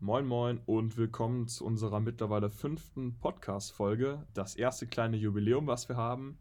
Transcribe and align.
Moin 0.00 0.28
Moin 0.28 0.60
und 0.64 0.96
willkommen 0.96 1.48
zu 1.48 1.64
unserer 1.64 1.98
mittlerweile 1.98 2.50
fünften 2.50 3.18
Podcast-Folge. 3.18 4.24
Das 4.32 4.54
erste 4.54 4.86
kleine 4.86 5.16
Jubiläum, 5.16 5.66
was 5.66 5.88
wir 5.88 5.96
haben. 5.96 6.38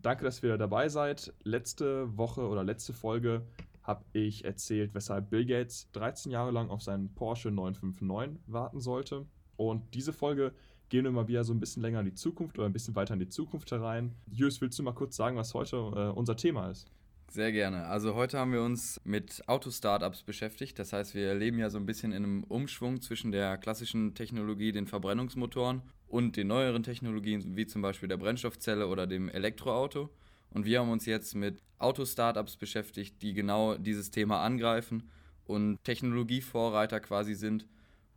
Danke, 0.00 0.24
dass 0.24 0.42
ihr 0.42 0.58
dabei 0.58 0.88
seid. 0.88 1.32
Letzte 1.44 2.16
Woche 2.18 2.48
oder 2.48 2.64
letzte 2.64 2.92
Folge 2.92 3.46
habe 3.84 4.04
ich 4.12 4.44
erzählt, 4.44 4.92
weshalb 4.92 5.30
Bill 5.30 5.46
Gates 5.46 5.88
13 5.92 6.32
Jahre 6.32 6.50
lang 6.50 6.68
auf 6.68 6.82
seinen 6.82 7.14
Porsche 7.14 7.52
959 7.52 8.42
warten 8.48 8.80
sollte. 8.80 9.24
Und 9.56 9.94
diese 9.94 10.12
Folge 10.12 10.52
gehen 10.88 11.04
wir 11.04 11.12
mal 11.12 11.28
wieder 11.28 11.44
so 11.44 11.54
ein 11.54 11.60
bisschen 11.60 11.82
länger 11.82 12.00
in 12.00 12.06
die 12.06 12.14
Zukunft 12.14 12.58
oder 12.58 12.66
ein 12.66 12.72
bisschen 12.72 12.96
weiter 12.96 13.14
in 13.14 13.20
die 13.20 13.28
Zukunft 13.28 13.70
herein. 13.70 14.16
Julius, 14.32 14.60
willst 14.60 14.80
du 14.80 14.82
mal 14.82 14.94
kurz 14.94 15.14
sagen, 15.14 15.36
was 15.36 15.54
heute 15.54 15.76
äh, 15.76 16.08
unser 16.18 16.34
Thema 16.34 16.68
ist? 16.68 16.90
Sehr 17.30 17.52
gerne. 17.52 17.86
Also 17.86 18.16
heute 18.16 18.40
haben 18.40 18.52
wir 18.52 18.60
uns 18.60 19.00
mit 19.04 19.46
Auto-Startups 19.46 20.24
beschäftigt. 20.24 20.76
Das 20.80 20.92
heißt, 20.92 21.14
wir 21.14 21.32
leben 21.32 21.60
ja 21.60 21.70
so 21.70 21.78
ein 21.78 21.86
bisschen 21.86 22.10
in 22.10 22.24
einem 22.24 22.42
Umschwung 22.42 23.00
zwischen 23.00 23.30
der 23.30 23.56
klassischen 23.56 24.16
Technologie, 24.16 24.72
den 24.72 24.88
Verbrennungsmotoren, 24.88 25.82
und 26.08 26.36
den 26.36 26.48
neueren 26.48 26.82
Technologien, 26.82 27.56
wie 27.56 27.68
zum 27.68 27.82
Beispiel 27.82 28.08
der 28.08 28.16
Brennstoffzelle 28.16 28.88
oder 28.88 29.06
dem 29.06 29.28
Elektroauto. 29.28 30.10
Und 30.50 30.64
wir 30.64 30.80
haben 30.80 30.90
uns 30.90 31.06
jetzt 31.06 31.36
mit 31.36 31.62
Auto-Startups 31.78 32.56
beschäftigt, 32.56 33.22
die 33.22 33.32
genau 33.32 33.76
dieses 33.76 34.10
Thema 34.10 34.42
angreifen 34.42 35.08
und 35.44 35.78
Technologievorreiter 35.84 36.98
quasi 36.98 37.34
sind 37.34 37.64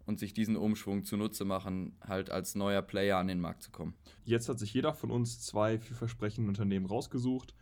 und 0.08 0.18
sich 0.18 0.34
diesen 0.34 0.56
Umschwung 0.56 1.04
zunutze 1.04 1.46
machen, 1.46 1.96
halt 2.02 2.32
als 2.32 2.56
neuer 2.56 2.82
Player 2.82 3.20
an 3.20 3.28
den 3.28 3.40
Markt 3.40 3.62
zu 3.62 3.70
kommen. 3.70 3.94
Jetzt 4.26 4.50
hat 4.50 4.58
sich 4.58 4.74
jeder 4.74 4.96
von 4.96 5.12
uns 5.12 5.40
zwei 5.40 5.78
vielversprechende 5.78 6.50
Unternehmen 6.50 6.88
rausgesucht 6.88 7.54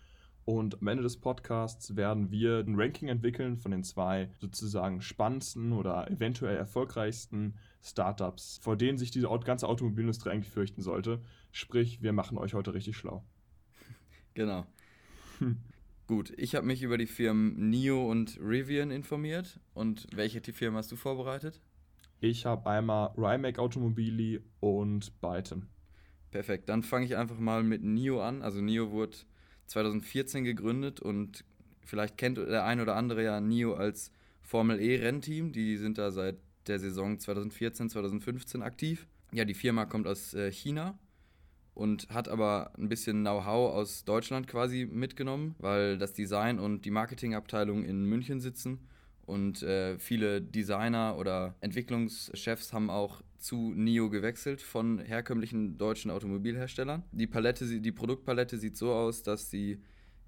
und 0.45 0.81
am 0.81 0.87
Ende 0.87 1.03
des 1.03 1.17
Podcasts 1.17 1.95
werden 1.95 2.31
wir 2.31 2.59
ein 2.59 2.75
Ranking 2.75 3.09
entwickeln 3.09 3.57
von 3.57 3.71
den 3.71 3.83
zwei 3.83 4.29
sozusagen 4.39 5.01
spannendsten 5.01 5.71
oder 5.71 6.09
eventuell 6.09 6.57
erfolgreichsten 6.57 7.55
Startups, 7.83 8.59
vor 8.61 8.75
denen 8.75 8.97
sich 8.97 9.11
diese 9.11 9.27
ganze 9.45 9.67
Automobilindustrie 9.67 10.29
eigentlich 10.29 10.51
fürchten 10.51 10.81
sollte. 10.81 11.21
Sprich, 11.51 12.01
wir 12.01 12.13
machen 12.13 12.37
euch 12.37 12.53
heute 12.53 12.73
richtig 12.73 12.98
schlau. 12.98 13.23
Genau. 14.33 14.65
Hm. 15.39 15.57
Gut, 16.07 16.33
ich 16.37 16.55
habe 16.55 16.65
mich 16.65 16.83
über 16.83 16.98
die 16.98 17.05
Firmen 17.05 17.70
NIO 17.70 18.09
und 18.09 18.37
Rivian 18.41 18.91
informiert. 18.91 19.59
Und 19.73 20.07
welche 20.13 20.41
die 20.41 20.51
Firmen 20.51 20.77
hast 20.77 20.91
du 20.91 20.95
vorbereitet? 20.95 21.61
Ich 22.20 22.45
habe 22.45 22.70
einmal 22.70 23.13
Rimac 23.17 23.59
Automobili 23.59 24.41
und 24.59 25.21
Byton. 25.21 25.67
Perfekt, 26.29 26.70
dann 26.70 26.83
fange 26.83 27.05
ich 27.05 27.15
einfach 27.15 27.39
mal 27.39 27.63
mit 27.63 27.83
NIO 27.83 28.21
an. 28.21 28.41
Also 28.41 28.61
NIO 28.61 28.91
wurde 28.91 29.17
2014 29.71 30.43
gegründet 30.43 30.99
und 30.99 31.43
vielleicht 31.85 32.17
kennt 32.17 32.37
der 32.37 32.65
ein 32.65 32.81
oder 32.81 32.95
andere 32.95 33.23
ja 33.23 33.39
NIO 33.39 33.73
als 33.73 34.11
Formel 34.41 34.79
E 34.81 34.97
Rennteam. 34.97 35.51
Die 35.51 35.77
sind 35.77 35.97
da 35.97 36.11
seit 36.11 36.37
der 36.67 36.79
Saison 36.79 37.19
2014, 37.19 37.89
2015 37.89 38.61
aktiv. 38.61 39.07
Ja, 39.31 39.45
die 39.45 39.53
Firma 39.53 39.85
kommt 39.85 40.07
aus 40.07 40.33
äh, 40.33 40.51
China 40.51 40.99
und 41.73 42.09
hat 42.09 42.27
aber 42.27 42.73
ein 42.77 42.89
bisschen 42.89 43.21
Know-how 43.21 43.73
aus 43.73 44.03
Deutschland 44.03 44.47
quasi 44.47 44.85
mitgenommen, 44.85 45.55
weil 45.59 45.97
das 45.97 46.13
Design 46.13 46.59
und 46.59 46.83
die 46.83 46.91
Marketingabteilung 46.91 47.85
in 47.85 48.03
München 48.03 48.41
sitzen 48.41 48.79
und 49.25 49.63
äh, 49.63 49.97
viele 49.97 50.41
Designer 50.41 51.15
oder 51.17 51.55
Entwicklungschefs 51.61 52.73
haben 52.73 52.89
auch 52.89 53.21
zu 53.41 53.73
NIO 53.75 54.09
gewechselt 54.09 54.61
von 54.61 54.99
herkömmlichen 54.99 55.77
deutschen 55.77 56.11
Automobilherstellern. 56.11 57.03
Die 57.11 57.27
Palette, 57.27 57.81
die 57.81 57.91
Produktpalette 57.91 58.57
sieht 58.57 58.77
so 58.77 58.93
aus, 58.93 59.23
dass 59.23 59.49
sie 59.49 59.81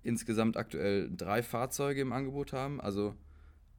insgesamt 0.04 0.58
aktuell 0.58 1.10
drei 1.16 1.44
Fahrzeuge 1.44 2.02
im 2.02 2.12
Angebot 2.12 2.54
haben. 2.54 2.82
Also 2.82 3.16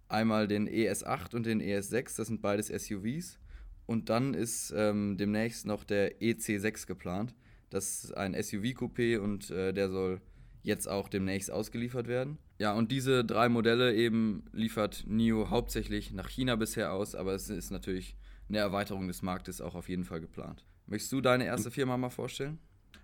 einmal 0.09 0.49
den 0.49 0.69
ES8 0.69 1.35
und 1.35 1.47
den 1.47 1.61
ES6, 1.61 2.17
das 2.17 2.29
sind 2.29 2.41
beides 2.41 2.69
SUVs. 2.69 3.39
Und 3.87 4.09
dann 4.09 4.33
ist 4.33 4.73
ähm, 4.75 5.17
demnächst 5.19 5.67
noch 5.67 5.85
der 5.85 6.21
EC6 6.21 6.87
geplant. 6.87 7.35
Das 7.71 8.05
ist 8.05 8.17
ein 8.17 8.35
SUV-Coupé 8.35 9.19
und 9.19 9.51
äh, 9.51 9.73
der 9.73 9.91
soll 9.91 10.21
jetzt 10.63 10.89
auch 10.89 11.09
demnächst 11.09 11.51
ausgeliefert 11.51 12.09
werden. 12.09 12.39
Ja, 12.59 12.73
und 12.73 12.91
diese 12.91 13.25
drei 13.25 13.49
Modelle 13.49 13.95
eben 13.95 14.45
liefert 14.53 15.05
NIO 15.07 15.51
hauptsächlich 15.51 16.13
nach 16.13 16.29
China 16.29 16.57
bisher 16.57 16.93
aus, 16.93 17.15
aber 17.15 17.35
es 17.35 17.51
ist 17.51 17.71
natürlich 17.71 18.17
eine 18.49 18.59
Erweiterung 18.59 19.09
des 19.09 19.23
Marktes 19.23 19.61
auch 19.61 19.75
auf 19.75 19.89
jeden 19.89 20.05
Fall 20.05 20.21
geplant. 20.21 20.65
Möchtest 20.87 21.13
du 21.13 21.21
deine 21.21 21.45
erste 21.45 21.71
Firma 21.71 21.97
mal 21.97 22.11
vorstellen? 22.11 22.59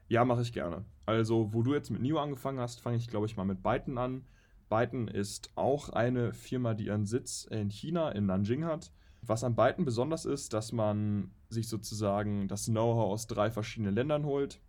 Ja, 0.08 0.24
mache 0.24 0.42
ich 0.42 0.52
gerne. 0.52 0.84
Also, 1.06 1.52
wo 1.52 1.62
du 1.62 1.72
jetzt 1.72 1.90
mit 1.90 2.02
NIO 2.02 2.18
angefangen 2.18 2.58
hast, 2.58 2.80
fange 2.80 2.96
ich, 2.96 3.08
glaube 3.08 3.26
ich, 3.26 3.36
mal 3.36 3.44
mit 3.44 3.62
Byton 3.62 3.96
an. 3.96 4.24
Byton 4.68 5.08
ist 5.08 5.50
auch 5.56 5.88
eine 5.88 6.32
Firma, 6.32 6.74
die 6.74 6.86
ihren 6.86 7.06
Sitz 7.06 7.44
in 7.44 7.70
China, 7.70 8.10
in 8.10 8.26
Nanjing 8.26 8.64
hat. 8.64 8.92
Was 9.22 9.44
an 9.44 9.54
Byton 9.54 9.84
besonders 9.84 10.24
ist, 10.24 10.52
dass 10.52 10.72
man 10.72 11.30
sich 11.48 11.68
sozusagen 11.68 12.48
das 12.48 12.66
Know-how 12.66 13.12
aus 13.12 13.26
drei 13.26 13.50
verschiedenen 13.50 13.94
Ländern 13.94 14.24
holt. 14.24 14.60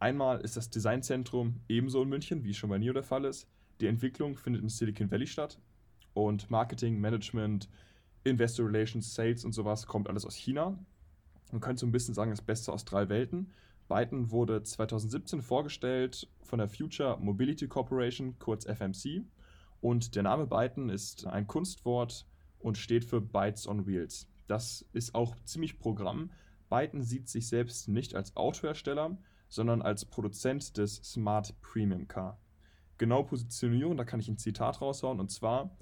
Einmal 0.00 0.40
ist 0.40 0.56
das 0.56 0.70
Designzentrum 0.70 1.60
ebenso 1.68 2.02
in 2.02 2.08
München, 2.08 2.44
wie 2.44 2.50
es 2.50 2.56
schon 2.56 2.70
bei 2.70 2.78
NIO 2.78 2.92
der 2.92 3.02
Fall 3.02 3.24
ist. 3.24 3.48
Die 3.80 3.86
Entwicklung 3.86 4.36
findet 4.36 4.62
in 4.62 4.68
Silicon 4.68 5.10
Valley 5.10 5.26
statt. 5.26 5.58
Und 6.12 6.50
Marketing, 6.50 7.00
Management, 7.00 7.68
Investor 8.24 8.66
Relations, 8.66 9.14
Sales 9.14 9.44
und 9.44 9.52
sowas 9.52 9.86
kommt 9.86 10.08
alles 10.08 10.24
aus 10.24 10.34
China. 10.34 10.78
Man 11.52 11.60
könnte 11.60 11.80
so 11.80 11.86
ein 11.86 11.92
bisschen 11.92 12.14
sagen, 12.14 12.30
das 12.30 12.42
Beste 12.42 12.72
aus 12.72 12.84
drei 12.84 13.08
Welten. 13.08 13.52
Byton 13.88 14.30
wurde 14.30 14.62
2017 14.62 15.42
vorgestellt 15.42 16.28
von 16.42 16.58
der 16.58 16.68
Future 16.68 17.18
Mobility 17.20 17.68
Corporation, 17.68 18.38
kurz 18.38 18.64
FMC. 18.64 19.22
Und 19.80 20.14
der 20.14 20.22
Name 20.22 20.46
Byton 20.46 20.88
ist 20.88 21.26
ein 21.26 21.46
Kunstwort 21.46 22.26
und 22.58 22.78
steht 22.78 23.04
für 23.04 23.20
Bytes 23.20 23.68
on 23.68 23.86
Wheels. 23.86 24.26
Das 24.46 24.86
ist 24.92 25.14
auch 25.14 25.36
ziemlich 25.44 25.78
Programm. 25.78 26.30
Byton 26.70 27.02
sieht 27.02 27.28
sich 27.28 27.46
selbst 27.46 27.88
nicht 27.88 28.14
als 28.14 28.36
Autohersteller, 28.36 29.16
sondern 29.48 29.82
als 29.82 30.06
Produzent 30.06 30.78
des 30.78 30.96
Smart 30.96 31.54
Premium 31.60 32.08
Car. 32.08 32.38
Genau 32.96 33.22
Positionierung, 33.22 33.96
da 33.96 34.04
kann 34.04 34.20
ich 34.20 34.28
ein 34.28 34.38
Zitat 34.38 34.80
raushauen, 34.80 35.20
und 35.20 35.30
zwar, 35.30 35.76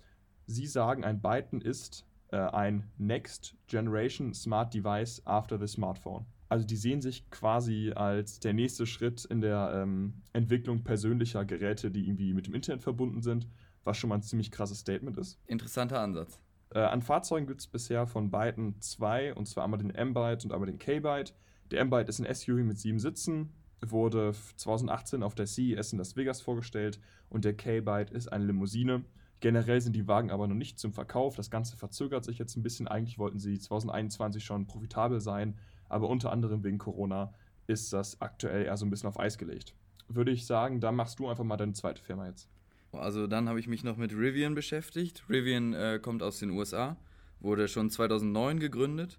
Sie 0.46 0.66
sagen, 0.66 1.04
ein 1.04 1.20
Byton 1.22 1.60
ist 1.60 2.04
äh, 2.32 2.36
ein 2.36 2.90
Next 2.98 3.54
Generation 3.68 4.34
Smart 4.34 4.74
Device 4.74 5.22
after 5.26 5.58
the 5.58 5.66
Smartphone. 5.66 6.26
Also 6.48 6.66
die 6.66 6.76
sehen 6.76 7.00
sich 7.00 7.30
quasi 7.30 7.92
als 7.94 8.40
der 8.40 8.52
nächste 8.52 8.86
Schritt 8.86 9.24
in 9.24 9.40
der 9.40 9.72
ähm, 9.74 10.22
Entwicklung 10.32 10.84
persönlicher 10.84 11.44
Geräte, 11.44 11.90
die 11.90 12.04
irgendwie 12.04 12.34
mit 12.34 12.46
dem 12.46 12.54
Internet 12.54 12.82
verbunden 12.82 13.22
sind, 13.22 13.48
was 13.84 13.96
schon 13.96 14.08
mal 14.08 14.16
ein 14.16 14.22
ziemlich 14.22 14.50
krasses 14.50 14.80
Statement 14.80 15.16
ist. 15.16 15.38
Interessanter 15.46 16.00
Ansatz. 16.00 16.38
Äh, 16.74 16.80
an 16.80 17.02
Fahrzeugen 17.02 17.46
gibt 17.46 17.60
es 17.60 17.66
bisher 17.66 18.06
von 18.06 18.30
Byton 18.30 18.80
zwei, 18.80 19.34
und 19.34 19.46
zwar 19.46 19.64
einmal 19.64 19.78
den 19.78 19.94
M-Byte 19.94 20.44
und 20.44 20.52
einmal 20.52 20.66
den 20.66 20.78
K-Byte. 20.78 21.34
Der 21.70 21.80
M-Byte 21.80 22.08
ist 22.08 22.18
ein 22.18 22.34
SUV 22.34 22.64
mit 22.64 22.78
sieben 22.78 22.98
Sitzen, 22.98 23.54
wurde 23.80 24.32
2018 24.56 25.22
auf 25.22 25.34
der 25.34 25.46
CES 25.46 25.92
in 25.92 25.98
Las 25.98 26.16
Vegas 26.16 26.40
vorgestellt 26.40 27.00
und 27.28 27.44
der 27.44 27.56
K-Byte 27.56 28.10
ist 28.10 28.32
eine 28.32 28.44
Limousine. 28.44 29.04
Generell 29.42 29.80
sind 29.80 29.96
die 29.96 30.06
Wagen 30.06 30.30
aber 30.30 30.46
noch 30.46 30.54
nicht 30.54 30.78
zum 30.78 30.92
Verkauf. 30.92 31.34
Das 31.34 31.50
Ganze 31.50 31.76
verzögert 31.76 32.24
sich 32.24 32.38
jetzt 32.38 32.56
ein 32.56 32.62
bisschen. 32.62 32.86
Eigentlich 32.86 33.18
wollten 33.18 33.40
sie 33.40 33.58
2021 33.58 34.44
schon 34.44 34.66
profitabel 34.66 35.20
sein, 35.20 35.58
aber 35.88 36.08
unter 36.08 36.30
anderem 36.30 36.62
wegen 36.62 36.78
Corona 36.78 37.34
ist 37.66 37.92
das 37.92 38.20
aktuell 38.20 38.66
eher 38.66 38.76
so 38.76 38.86
ein 38.86 38.90
bisschen 38.90 39.08
auf 39.08 39.18
Eis 39.18 39.38
gelegt. 39.38 39.74
Würde 40.08 40.30
ich 40.30 40.46
sagen, 40.46 40.80
da 40.80 40.92
machst 40.92 41.18
du 41.18 41.28
einfach 41.28 41.42
mal 41.42 41.56
deine 41.56 41.72
zweite 41.72 42.00
Firma 42.00 42.28
jetzt. 42.28 42.48
Also 42.92 43.26
dann 43.26 43.48
habe 43.48 43.58
ich 43.58 43.66
mich 43.66 43.82
noch 43.82 43.96
mit 43.96 44.12
Rivian 44.12 44.54
beschäftigt. 44.54 45.24
Rivian 45.28 45.74
äh, 45.74 45.98
kommt 46.00 46.22
aus 46.22 46.38
den 46.38 46.50
USA, 46.50 46.96
wurde 47.40 47.66
schon 47.66 47.90
2009 47.90 48.60
gegründet 48.60 49.18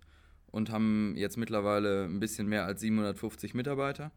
und 0.51 0.71
haben 0.71 1.15
jetzt 1.17 1.35
mittlerweile 1.35 2.05
ein 2.05 2.21
bisschen 2.21 2.47
mehr 2.47 2.65
als 2.65 2.79
750 2.79 3.53
Mitarbeiter 3.53 4.11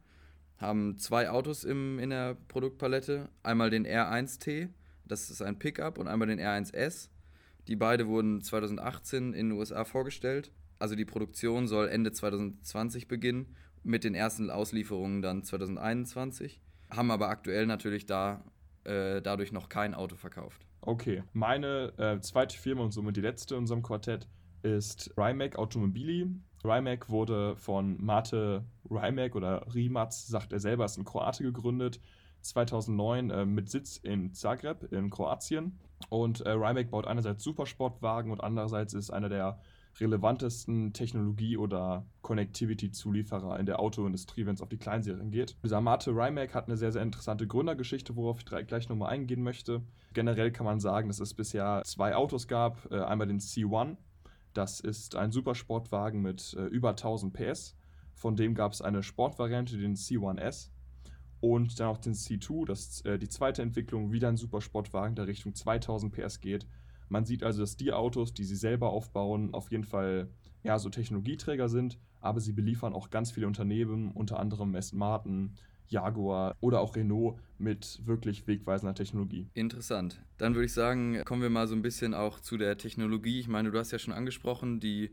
haben 0.58 0.98
zwei 0.98 1.30
Autos 1.30 1.64
im, 1.64 1.98
in 1.98 2.10
der 2.10 2.36
Produktpalette. 2.48 3.28
Einmal 3.42 3.70
den 3.70 3.86
R1T, 3.86 4.68
das 5.06 5.30
ist 5.30 5.42
ein 5.42 5.58
Pickup, 5.58 5.98
und 5.98 6.08
einmal 6.08 6.28
den 6.28 6.40
R1S. 6.40 7.08
Die 7.68 7.76
beide 7.76 8.06
wurden 8.06 8.40
2018 8.42 9.34
in 9.34 9.50
den 9.50 9.58
USA 9.58 9.84
vorgestellt. 9.84 10.52
Also 10.78 10.94
die 10.94 11.04
Produktion 11.04 11.66
soll 11.66 11.88
Ende 11.88 12.12
2020 12.12 13.08
beginnen, 13.08 13.56
mit 13.82 14.04
den 14.04 14.14
ersten 14.14 14.50
Auslieferungen 14.50 15.22
dann 15.22 15.42
2021. 15.42 16.60
Haben 16.90 17.10
aber 17.10 17.28
aktuell 17.28 17.66
natürlich 17.66 18.06
da 18.06 18.44
äh, 18.84 19.20
dadurch 19.22 19.52
noch 19.52 19.68
kein 19.68 19.94
Auto 19.94 20.16
verkauft. 20.16 20.66
Okay, 20.80 21.24
meine 21.32 21.92
äh, 21.98 22.20
zweite 22.20 22.56
Firma 22.56 22.82
und 22.82 22.92
somit 22.92 23.16
die 23.16 23.20
letzte 23.20 23.54
in 23.54 23.60
unserem 23.60 23.82
Quartett 23.82 24.28
ist 24.62 25.12
Rimac 25.16 25.56
Automobili. 25.56 26.28
Rimac 26.64 27.08
wurde 27.08 27.56
von 27.56 28.02
Mate 28.04 28.64
Rimac 28.90 29.34
oder 29.34 29.66
Rimac, 29.74 30.12
sagt 30.12 30.52
er 30.52 30.60
selber, 30.60 30.84
ist 30.84 30.98
ein 30.98 31.04
Kroate 31.04 31.42
gegründet. 31.42 32.00
2009 32.48 33.30
äh, 33.30 33.44
mit 33.46 33.70
Sitz 33.70 33.96
in 33.98 34.32
Zagreb 34.32 34.92
in 34.92 35.10
Kroatien. 35.10 35.78
Und 36.08 36.40
äh, 36.42 36.50
Rimac 36.50 36.90
baut 36.90 37.06
einerseits 37.06 37.42
Supersportwagen 37.42 38.30
und 38.30 38.42
andererseits 38.42 38.94
ist 38.94 39.10
einer 39.10 39.28
der 39.28 39.58
relevantesten 40.00 40.92
Technologie- 40.92 41.56
oder 41.56 42.06
Connectivity-Zulieferer 42.22 43.58
in 43.58 43.66
der 43.66 43.80
Autoindustrie, 43.80 44.46
wenn 44.46 44.54
es 44.54 44.60
auf 44.60 44.68
die 44.68 44.76
Kleinserien 44.78 45.30
geht. 45.30 45.56
Dieser 45.64 45.80
Mate 45.80 46.10
Rimac 46.10 46.54
hat 46.54 46.66
eine 46.66 46.76
sehr, 46.76 46.92
sehr 46.92 47.02
interessante 47.02 47.46
Gründergeschichte, 47.46 48.16
worauf 48.16 48.40
ich 48.40 48.66
gleich 48.66 48.88
nochmal 48.88 49.10
eingehen 49.10 49.42
möchte. 49.42 49.82
Generell 50.12 50.50
kann 50.52 50.66
man 50.66 50.80
sagen, 50.80 51.08
dass 51.08 51.20
es 51.20 51.34
bisher 51.34 51.82
zwei 51.84 52.14
Autos 52.14 52.48
gab. 52.48 52.90
Äh, 52.90 53.00
einmal 53.00 53.26
den 53.26 53.40
C1, 53.40 53.96
Das 54.52 54.80
ist 54.80 55.16
ein 55.16 55.32
Supersportwagen 55.32 56.20
mit 56.20 56.54
äh, 56.54 56.66
über 56.66 56.90
1000 56.90 57.32
PS. 57.32 57.76
Von 58.14 58.36
dem 58.36 58.54
gab 58.54 58.72
es 58.72 58.80
eine 58.80 59.02
Sportvariante, 59.02 59.76
den 59.76 59.94
C1S. 59.94 60.70
Und 61.46 61.78
dann 61.78 61.86
auch 61.86 61.98
den 61.98 62.14
C2, 62.14 62.66
das 62.66 63.02
äh, 63.02 63.18
die 63.18 63.28
zweite 63.28 63.62
Entwicklung, 63.62 64.10
wieder 64.10 64.28
ein 64.28 64.36
Supersportwagen, 64.36 65.14
der 65.14 65.28
Richtung 65.28 65.54
2000 65.54 66.12
PS 66.12 66.40
geht. 66.40 66.66
Man 67.08 67.24
sieht 67.24 67.44
also, 67.44 67.60
dass 67.60 67.76
die 67.76 67.92
Autos, 67.92 68.34
die 68.34 68.42
sie 68.42 68.56
selber 68.56 68.90
aufbauen, 68.90 69.54
auf 69.54 69.70
jeden 69.70 69.84
Fall 69.84 70.28
ja, 70.64 70.76
so 70.80 70.90
Technologieträger 70.90 71.68
sind, 71.68 71.98
aber 72.20 72.40
sie 72.40 72.52
beliefern 72.52 72.94
auch 72.94 73.10
ganz 73.10 73.30
viele 73.30 73.46
Unternehmen, 73.46 74.10
unter 74.10 74.40
anderem 74.40 74.74
Aston 74.74 74.98
Martin, 74.98 75.54
Jaguar 75.86 76.56
oder 76.60 76.80
auch 76.80 76.96
Renault 76.96 77.38
mit 77.58 78.00
wirklich 78.04 78.48
wegweisender 78.48 78.96
Technologie. 78.96 79.46
Interessant. 79.54 80.20
Dann 80.38 80.56
würde 80.56 80.66
ich 80.66 80.72
sagen, 80.72 81.22
kommen 81.24 81.42
wir 81.42 81.50
mal 81.50 81.68
so 81.68 81.76
ein 81.76 81.82
bisschen 81.82 82.12
auch 82.12 82.40
zu 82.40 82.56
der 82.56 82.76
Technologie. 82.76 83.38
Ich 83.38 83.46
meine, 83.46 83.70
du 83.70 83.78
hast 83.78 83.92
ja 83.92 84.00
schon 84.00 84.12
angesprochen, 84.12 84.80
die 84.80 85.12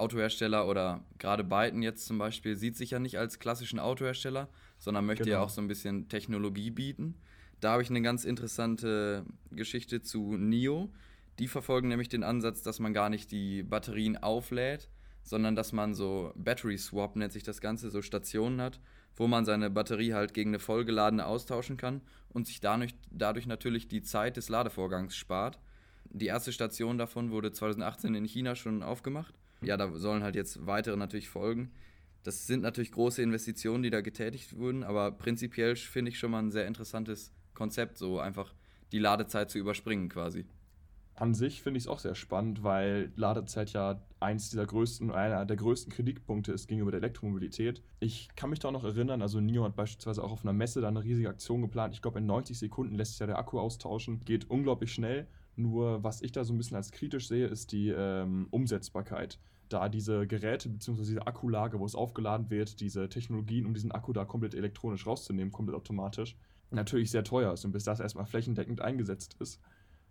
Autohersteller 0.00 0.66
oder 0.66 1.04
gerade 1.18 1.44
Byton 1.44 1.82
jetzt 1.82 2.06
zum 2.06 2.18
Beispiel 2.18 2.56
sieht 2.56 2.76
sich 2.76 2.90
ja 2.90 2.98
nicht 2.98 3.18
als 3.18 3.38
klassischen 3.38 3.78
Autohersteller, 3.78 4.48
sondern 4.78 5.06
möchte 5.06 5.24
genau. 5.24 5.36
ja 5.36 5.42
auch 5.44 5.50
so 5.50 5.60
ein 5.60 5.68
bisschen 5.68 6.08
Technologie 6.08 6.70
bieten. 6.70 7.14
Da 7.60 7.72
habe 7.72 7.82
ich 7.82 7.90
eine 7.90 8.02
ganz 8.02 8.24
interessante 8.24 9.24
Geschichte 9.50 10.02
zu 10.02 10.36
NIO. 10.36 10.90
Die 11.38 11.48
verfolgen 11.48 11.88
nämlich 11.88 12.08
den 12.08 12.22
Ansatz, 12.22 12.62
dass 12.62 12.80
man 12.80 12.92
gar 12.92 13.10
nicht 13.10 13.30
die 13.30 13.62
Batterien 13.62 14.16
auflädt, 14.16 14.88
sondern 15.22 15.54
dass 15.56 15.72
man 15.72 15.94
so 15.94 16.32
Battery 16.34 16.78
Swap 16.78 17.16
nennt 17.16 17.32
sich 17.32 17.42
das 17.42 17.60
Ganze, 17.60 17.90
so 17.90 18.02
Stationen 18.02 18.60
hat, 18.60 18.80
wo 19.16 19.26
man 19.26 19.44
seine 19.44 19.70
Batterie 19.70 20.14
halt 20.14 20.34
gegen 20.34 20.50
eine 20.50 20.58
vollgeladene 20.58 21.26
austauschen 21.26 21.76
kann 21.76 22.00
und 22.30 22.46
sich 22.46 22.60
dadurch, 22.60 22.94
dadurch 23.10 23.46
natürlich 23.46 23.88
die 23.88 24.02
Zeit 24.02 24.36
des 24.36 24.48
Ladevorgangs 24.48 25.16
spart. 25.16 25.58
Die 26.12 26.26
erste 26.26 26.52
Station 26.52 26.98
davon 26.98 27.30
wurde 27.30 27.52
2018 27.52 28.14
in 28.14 28.24
China 28.24 28.54
schon 28.54 28.82
aufgemacht. 28.82 29.34
Ja, 29.62 29.76
da 29.76 29.92
sollen 29.92 30.22
halt 30.22 30.36
jetzt 30.36 30.66
weitere 30.66 30.96
natürlich 30.96 31.28
folgen. 31.28 31.70
Das 32.22 32.46
sind 32.46 32.62
natürlich 32.62 32.92
große 32.92 33.22
Investitionen, 33.22 33.82
die 33.82 33.90
da 33.90 34.00
getätigt 34.00 34.56
wurden, 34.56 34.84
aber 34.84 35.12
prinzipiell 35.12 35.76
finde 35.76 36.10
ich 36.10 36.18
schon 36.18 36.30
mal 36.30 36.40
ein 36.40 36.50
sehr 36.50 36.66
interessantes 36.66 37.32
Konzept, 37.54 37.98
so 37.98 38.20
einfach 38.20 38.54
die 38.92 38.98
Ladezeit 38.98 39.50
zu 39.50 39.58
überspringen 39.58 40.08
quasi 40.08 40.46
an 41.20 41.34
sich 41.34 41.62
finde 41.62 41.78
ich 41.78 41.84
es 41.84 41.88
auch 41.88 41.98
sehr 41.98 42.14
spannend, 42.14 42.62
weil 42.62 43.12
Ladezeit 43.14 43.72
ja 43.72 44.00
eins 44.20 44.48
dieser 44.50 44.66
größten, 44.66 45.10
einer 45.10 45.44
der 45.44 45.56
größten 45.56 45.92
Kritikpunkte 45.92 46.52
ist 46.52 46.66
gegenüber 46.66 46.90
der 46.90 46.98
Elektromobilität. 46.98 47.82
Ich 48.00 48.28
kann 48.36 48.50
mich 48.50 48.58
da 48.58 48.68
auch 48.68 48.72
noch 48.72 48.84
erinnern, 48.84 49.20
also 49.20 49.38
NIO 49.38 49.64
hat 49.64 49.76
beispielsweise 49.76 50.24
auch 50.24 50.32
auf 50.32 50.44
einer 50.44 50.54
Messe 50.54 50.80
da 50.80 50.88
eine 50.88 51.04
riesige 51.04 51.28
Aktion 51.28 51.60
geplant. 51.60 51.94
Ich 51.94 52.00
glaube, 52.00 52.18
in 52.18 52.26
90 52.26 52.58
Sekunden 52.58 52.94
lässt 52.94 53.12
sich 53.12 53.20
ja 53.20 53.26
der 53.26 53.38
Akku 53.38 53.58
austauschen. 53.58 54.24
Geht 54.24 54.48
unglaublich 54.48 54.92
schnell. 54.94 55.26
Nur 55.60 56.02
was 56.02 56.22
ich 56.22 56.32
da 56.32 56.44
so 56.44 56.52
ein 56.52 56.58
bisschen 56.58 56.76
als 56.76 56.92
kritisch 56.92 57.28
sehe, 57.28 57.46
ist 57.46 57.72
die 57.72 57.88
ähm, 57.88 58.48
Umsetzbarkeit. 58.50 59.38
Da 59.68 59.88
diese 59.88 60.26
Geräte 60.26 60.68
bzw. 60.68 61.02
diese 61.02 61.26
Akkulage, 61.26 61.78
wo 61.78 61.86
es 61.86 61.94
aufgeladen 61.94 62.50
wird, 62.50 62.80
diese 62.80 63.08
Technologien, 63.08 63.66
um 63.66 63.74
diesen 63.74 63.92
Akku 63.92 64.12
da 64.12 64.24
komplett 64.24 64.54
elektronisch 64.54 65.06
rauszunehmen, 65.06 65.52
komplett 65.52 65.76
automatisch, 65.76 66.36
natürlich 66.70 67.10
sehr 67.10 67.24
teuer 67.24 67.52
ist 67.52 67.64
und 67.64 67.72
bis 67.72 67.84
das 67.84 68.00
erstmal 68.00 68.26
flächendeckend 68.26 68.80
eingesetzt 68.80 69.36
ist 69.38 69.60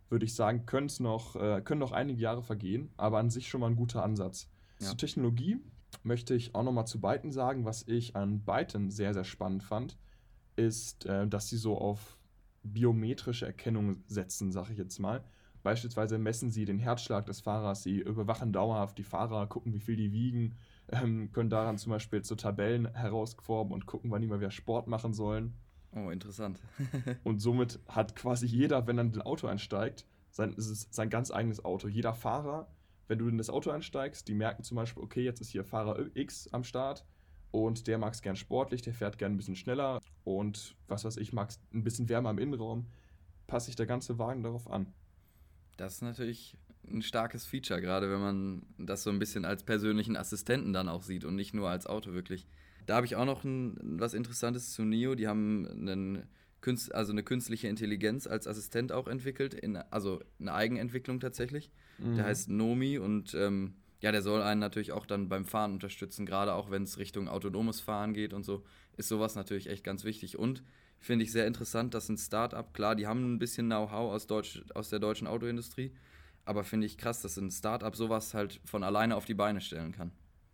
würde 0.09 0.25
ich 0.25 0.33
sagen, 0.33 0.65
noch, 0.99 1.35
äh, 1.35 1.61
können 1.61 1.79
noch 1.79 1.91
einige 1.91 2.19
Jahre 2.19 2.41
vergehen, 2.41 2.89
aber 2.97 3.19
an 3.19 3.29
sich 3.29 3.47
schon 3.47 3.61
mal 3.61 3.67
ein 3.67 3.75
guter 3.75 4.03
Ansatz. 4.03 4.49
Ja. 4.79 4.87
Zur 4.87 4.97
Technologie 4.97 5.57
möchte 6.03 6.33
ich 6.33 6.55
auch 6.55 6.63
noch 6.63 6.71
mal 6.71 6.85
zu 6.85 6.99
Byton 6.99 7.31
sagen, 7.31 7.65
was 7.65 7.87
ich 7.87 8.15
an 8.15 8.41
Byton 8.41 8.89
sehr, 8.89 9.13
sehr 9.13 9.23
spannend 9.23 9.63
fand, 9.63 9.97
ist, 10.55 11.05
äh, 11.05 11.27
dass 11.27 11.47
sie 11.47 11.57
so 11.57 11.77
auf 11.77 12.17
biometrische 12.63 13.45
Erkennung 13.45 14.03
setzen, 14.07 14.51
sage 14.51 14.73
ich 14.73 14.77
jetzt 14.77 14.99
mal. 14.99 15.23
Beispielsweise 15.63 16.17
messen 16.17 16.49
sie 16.49 16.65
den 16.65 16.79
Herzschlag 16.79 17.25
des 17.25 17.41
Fahrers, 17.41 17.83
sie 17.83 17.99
überwachen 17.99 18.53
dauerhaft 18.53 18.97
die 18.97 19.03
Fahrer, 19.03 19.47
gucken, 19.47 19.73
wie 19.73 19.79
viel 19.79 19.95
die 19.95 20.11
wiegen, 20.11 20.55
ähm, 20.91 21.31
können 21.31 21.49
daran 21.49 21.77
zum 21.77 21.91
Beispiel 21.91 22.23
so 22.23 22.35
Tabellen 22.35 22.93
herausformen 22.93 23.73
und 23.73 23.85
gucken, 23.85 24.11
wann 24.11 24.21
die 24.21 24.27
mal 24.27 24.39
wieder 24.39 24.51
Sport 24.51 24.87
machen 24.87 25.13
sollen. 25.13 25.53
Oh, 25.91 26.09
interessant. 26.09 26.59
und 27.23 27.39
somit 27.39 27.79
hat 27.87 28.15
quasi 28.15 28.45
jeder, 28.45 28.87
wenn 28.87 28.97
er 28.97 29.03
in 29.05 29.13
ein 29.13 29.21
Auto 29.21 29.47
einsteigt, 29.47 30.05
sein, 30.31 30.53
sein 30.57 31.09
ganz 31.09 31.31
eigenes 31.31 31.65
Auto. 31.65 31.87
Jeder 31.87 32.13
Fahrer, 32.13 32.67
wenn 33.07 33.19
du 33.19 33.27
in 33.27 33.37
das 33.37 33.49
Auto 33.49 33.71
einsteigst, 33.71 34.27
die 34.27 34.35
merken 34.35 34.63
zum 34.63 34.75
Beispiel, 34.75 35.03
okay, 35.03 35.23
jetzt 35.23 35.41
ist 35.41 35.49
hier 35.49 35.65
Fahrer 35.65 36.05
X 36.13 36.47
am 36.53 36.63
Start 36.63 37.05
und 37.51 37.87
der 37.87 37.97
mag 37.97 38.13
es 38.13 38.21
gern 38.21 38.35
sportlich, 38.35 38.81
der 38.81 38.93
fährt 38.93 39.17
gern 39.17 39.33
ein 39.33 39.37
bisschen 39.37 39.55
schneller 39.55 39.99
und 40.23 40.75
was 40.87 41.05
weiß 41.05 41.17
ich, 41.17 41.33
mag 41.33 41.49
es 41.49 41.59
ein 41.73 41.83
bisschen 41.83 42.07
wärmer 42.07 42.29
im 42.29 42.37
Innenraum, 42.37 42.85
passt 43.47 43.65
sich 43.65 43.75
der 43.75 43.87
ganze 43.87 44.19
Wagen 44.19 44.43
darauf 44.43 44.69
an. 44.69 44.93
Das 45.79 45.95
ist 45.95 46.01
natürlich 46.01 46.57
ein 46.91 47.01
starkes 47.01 47.45
Feature, 47.45 47.79
gerade 47.79 48.11
wenn 48.11 48.19
man 48.19 48.61
das 48.77 49.03
so 49.03 49.09
ein 49.09 49.19
bisschen 49.19 49.45
als 49.45 49.63
persönlichen 49.63 50.17
Assistenten 50.17 50.73
dann 50.73 50.89
auch 50.89 51.03
sieht 51.03 51.23
und 51.23 51.35
nicht 51.35 51.53
nur 51.53 51.69
als 51.69 51.87
Auto 51.87 52.13
wirklich. 52.13 52.47
Da 52.85 52.95
habe 52.95 53.05
ich 53.05 53.15
auch 53.15 53.25
noch 53.25 53.45
ein, 53.45 53.77
was 53.81 54.13
Interessantes 54.13 54.73
zu 54.73 54.83
NIO. 54.83 55.15
Die 55.15 55.27
haben 55.27 55.65
einen 55.67 56.23
Künst, 56.59 56.93
also 56.93 57.13
eine 57.13 57.23
künstliche 57.23 57.69
Intelligenz 57.69 58.27
als 58.27 58.45
Assistent 58.45 58.91
auch 58.91 59.07
entwickelt, 59.07 59.53
in, 59.53 59.77
also 59.77 60.21
eine 60.39 60.53
Eigenentwicklung 60.53 61.21
tatsächlich. 61.21 61.71
Mhm. 61.97 62.15
Der 62.15 62.25
heißt 62.25 62.49
Nomi 62.49 62.97
und 62.97 63.33
ähm, 63.33 63.75
ja, 64.01 64.11
der 64.11 64.21
soll 64.21 64.41
einen 64.41 64.59
natürlich 64.59 64.91
auch 64.91 65.05
dann 65.05 65.29
beim 65.29 65.45
Fahren 65.45 65.71
unterstützen, 65.71 66.25
gerade 66.25 66.53
auch 66.53 66.71
wenn 66.71 66.83
es 66.83 66.97
Richtung 66.97 67.29
autonomes 67.29 67.79
Fahren 67.79 68.13
geht 68.13 68.33
und 68.33 68.43
so, 68.43 68.65
ist 68.97 69.07
sowas 69.07 69.35
natürlich 69.35 69.69
echt 69.69 69.85
ganz 69.85 70.03
wichtig. 70.03 70.37
Und 70.37 70.63
finde 70.99 71.25
ich 71.25 71.31
sehr 71.31 71.47
interessant, 71.47 71.93
dass 71.93 72.09
ein 72.09 72.17
Startup, 72.17 72.73
klar, 72.73 72.95
die 72.95 73.07
haben 73.07 73.33
ein 73.33 73.39
bisschen 73.39 73.67
Know-how 73.67 74.11
aus, 74.11 74.27
aus 74.75 74.89
der 74.89 74.99
deutschen 74.99 75.27
Autoindustrie, 75.27 75.93
aber 76.45 76.63
finde 76.63 76.87
ich 76.87 76.97
krass, 76.97 77.21
dass 77.21 77.37
ein 77.37 77.51
Startup 77.51 77.95
sowas 77.95 78.33
halt 78.33 78.59
von 78.65 78.83
alleine 78.83 79.15
auf 79.15 79.25
die 79.25 79.33
Beine 79.33 79.61
stellen 79.61 79.91
kann. 79.91 80.11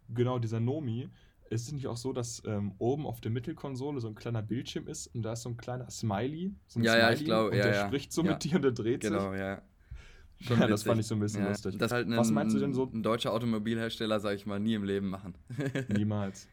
Genau, 0.10 0.40
dieser 0.40 0.60
Nomi, 0.60 1.10
ist 1.50 1.68
es 1.68 1.72
nicht 1.72 1.88
auch 1.88 1.98
so, 1.98 2.14
dass 2.14 2.42
ähm, 2.46 2.74
oben 2.78 3.06
auf 3.06 3.22
der 3.22 3.32
Mittelkonsole 3.32 4.00
so 4.00 4.08
ein 4.08 4.16
kleiner 4.16 4.42
Bildschirm 4.42 4.88
ist 4.88 5.08
und 5.08 5.24
da 5.24 5.34
ist 5.34 5.44
so 5.44 5.50
ein 5.50 5.58
kleiner 5.58 5.90
Smiley? 5.90 6.54
So 6.68 6.80
ja, 6.80 6.94
Smiley, 6.94 7.02
ja, 7.02 7.14
ich 7.14 7.26
glaube, 7.26 7.50
Und 7.52 7.58
ja, 7.58 7.64
der 7.64 7.76
ja. 7.76 7.88
spricht 7.88 8.12
so 8.12 8.24
ja. 8.24 8.32
mit 8.32 8.44
dir 8.44 8.56
und 8.56 8.62
der 8.64 8.72
dreht 8.72 9.02
genau, 9.02 9.20
sich. 9.20 9.32
Genau, 9.32 9.38
ja. 9.38 9.62
Schon 10.42 10.60
ja, 10.60 10.68
das 10.68 10.84
fand 10.84 11.00
ich 11.00 11.08
so 11.08 11.16
ein 11.16 11.22
bisschen 11.22 11.44
ja. 11.44 11.50
lustig. 11.50 11.78
Das 11.78 11.92
halt 11.92 12.08
ein, 12.08 12.18
Was 12.18 12.30
meinst 12.30 12.56
du 12.56 12.60
denn 12.60 12.74
so? 12.74 12.90
Ein 12.92 13.04
deutscher 13.04 13.32
Automobilhersteller, 13.32 14.20
sag 14.20 14.36
ich 14.36 14.46
mal, 14.46 14.60
nie 14.60 14.74
im 14.74 14.84
Leben 14.84 15.08
machen. 15.08 15.36
Niemals. 15.88 16.48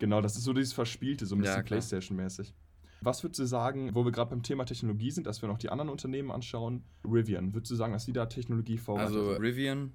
Genau, 0.00 0.20
das 0.20 0.36
ist 0.36 0.44
so 0.44 0.52
dieses 0.52 0.72
Verspielte, 0.72 1.26
so 1.26 1.36
ein 1.36 1.40
bisschen 1.40 1.64
Playstation-mäßig. 1.64 2.54
Was 3.00 3.22
würdest 3.22 3.38
du 3.40 3.44
sagen, 3.46 3.94
wo 3.94 4.04
wir 4.04 4.12
gerade 4.12 4.30
beim 4.30 4.42
Thema 4.42 4.64
Technologie 4.64 5.10
sind, 5.10 5.26
dass 5.26 5.42
wir 5.42 5.48
noch 5.48 5.58
die 5.58 5.68
anderen 5.68 5.88
Unternehmen 5.88 6.30
anschauen? 6.30 6.84
Rivian, 7.04 7.54
würdest 7.54 7.70
du 7.70 7.76
sagen, 7.76 7.92
dass 7.92 8.06
die 8.06 8.12
da 8.12 8.26
Technologie 8.26 8.78
vorbereitet 8.78 9.16
Also 9.16 9.32
Rivian 9.32 9.92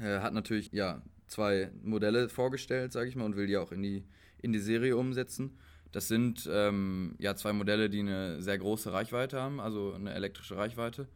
äh, 0.00 0.18
hat 0.20 0.34
natürlich 0.34 0.72
ja 0.72 1.02
zwei 1.28 1.70
Modelle 1.82 2.28
vorgestellt, 2.28 2.92
sage 2.92 3.08
ich 3.08 3.16
mal, 3.16 3.24
und 3.24 3.36
will 3.36 3.46
die 3.46 3.56
auch 3.56 3.72
in 3.72 3.82
die, 3.82 4.04
in 4.38 4.52
die 4.52 4.58
Serie 4.58 4.96
umsetzen. 4.96 5.58
Das 5.92 6.08
sind 6.08 6.48
ähm, 6.52 7.16
ja 7.18 7.34
zwei 7.34 7.52
Modelle, 7.52 7.90
die 7.90 8.00
eine 8.00 8.40
sehr 8.42 8.58
große 8.58 8.92
Reichweite 8.92 9.40
haben, 9.40 9.60
also 9.60 9.92
eine 9.92 10.12
elektrische 10.12 10.56
Reichweite. 10.56 11.08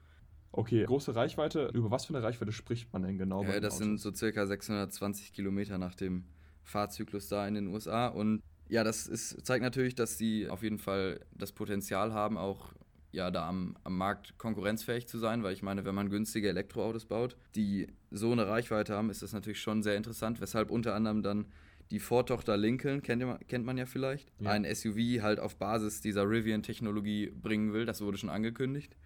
Okay, 0.57 0.85
große 0.85 1.15
Reichweite. 1.15 1.71
Über 1.75 1.91
was 1.91 2.07
für 2.07 2.15
eine 2.15 2.25
Reichweite 2.25 2.53
spricht 2.53 2.93
man 2.93 3.03
denn 3.03 3.19
genau? 3.19 3.43
Ja, 3.43 3.59
das 3.59 3.79
sind 3.79 3.99
so 3.99 4.13
circa 4.15 4.47
620 4.47 5.33
Kilometer 5.33 5.79
nach 5.79 5.97
dem 5.97 6.25
Fahrzyklus 6.63 7.29
da 7.29 7.47
in 7.47 7.55
den 7.55 7.67
USA. 7.69 8.07
Und 8.07 8.41
ja, 8.75 8.83
das 8.83 9.07
ist, 9.07 9.47
zeigt 9.47 9.63
natürlich, 9.63 9.95
dass 9.95 10.19
sie 10.19 10.49
auf 10.49 10.65
jeden 10.65 10.79
Fall 10.79 11.21
das 11.33 11.53
Potenzial 11.53 12.13
haben, 12.13 12.37
auch 12.37 12.73
ja, 13.13 13.31
da 13.31 13.49
am, 13.49 13.77
am 13.85 13.97
Markt 13.97 14.37
konkurrenzfähig 14.37 15.07
zu 15.07 15.17
sein, 15.19 15.45
weil 15.45 15.53
ich 15.53 15.63
meine, 15.63 15.85
wenn 15.85 15.95
man 15.95 16.11
günstige 16.11 16.49
Elektroautos 16.49 17.05
baut, 17.07 17.37
die 17.55 17.87
so 18.11 18.33
eine 18.33 18.49
Reichweite 18.49 18.97
haben, 18.97 19.11
ist 19.11 19.23
das 19.23 19.33
natürlich 19.33 19.61
schon 19.61 19.85
sehr 19.85 19.97
interessant, 19.97 20.41
weshalb 20.41 20.73
unter 20.73 20.93
anderem 20.97 21.23
dann 21.23 21.47
die 21.93 22.01
Vortochter 22.01 22.57
Lincoln, 22.57 23.01
kennt, 23.01 23.23
ihr, 23.23 23.39
kennt 23.47 23.65
man 23.65 23.79
ja 23.79 23.87
vielleicht, 23.87 24.33
ja. 24.41 24.51
ein 24.51 24.65
SUV 24.65 25.23
halt 25.23 25.39
auf 25.39 25.55
Basis 25.55 26.01
dieser 26.01 26.29
Rivian-Technologie 26.29 27.31
bringen 27.31 27.73
will, 27.73 27.87
das 27.87 28.01
wurde 28.01 28.19
schon 28.19 28.31
angekündigt. 28.31 28.97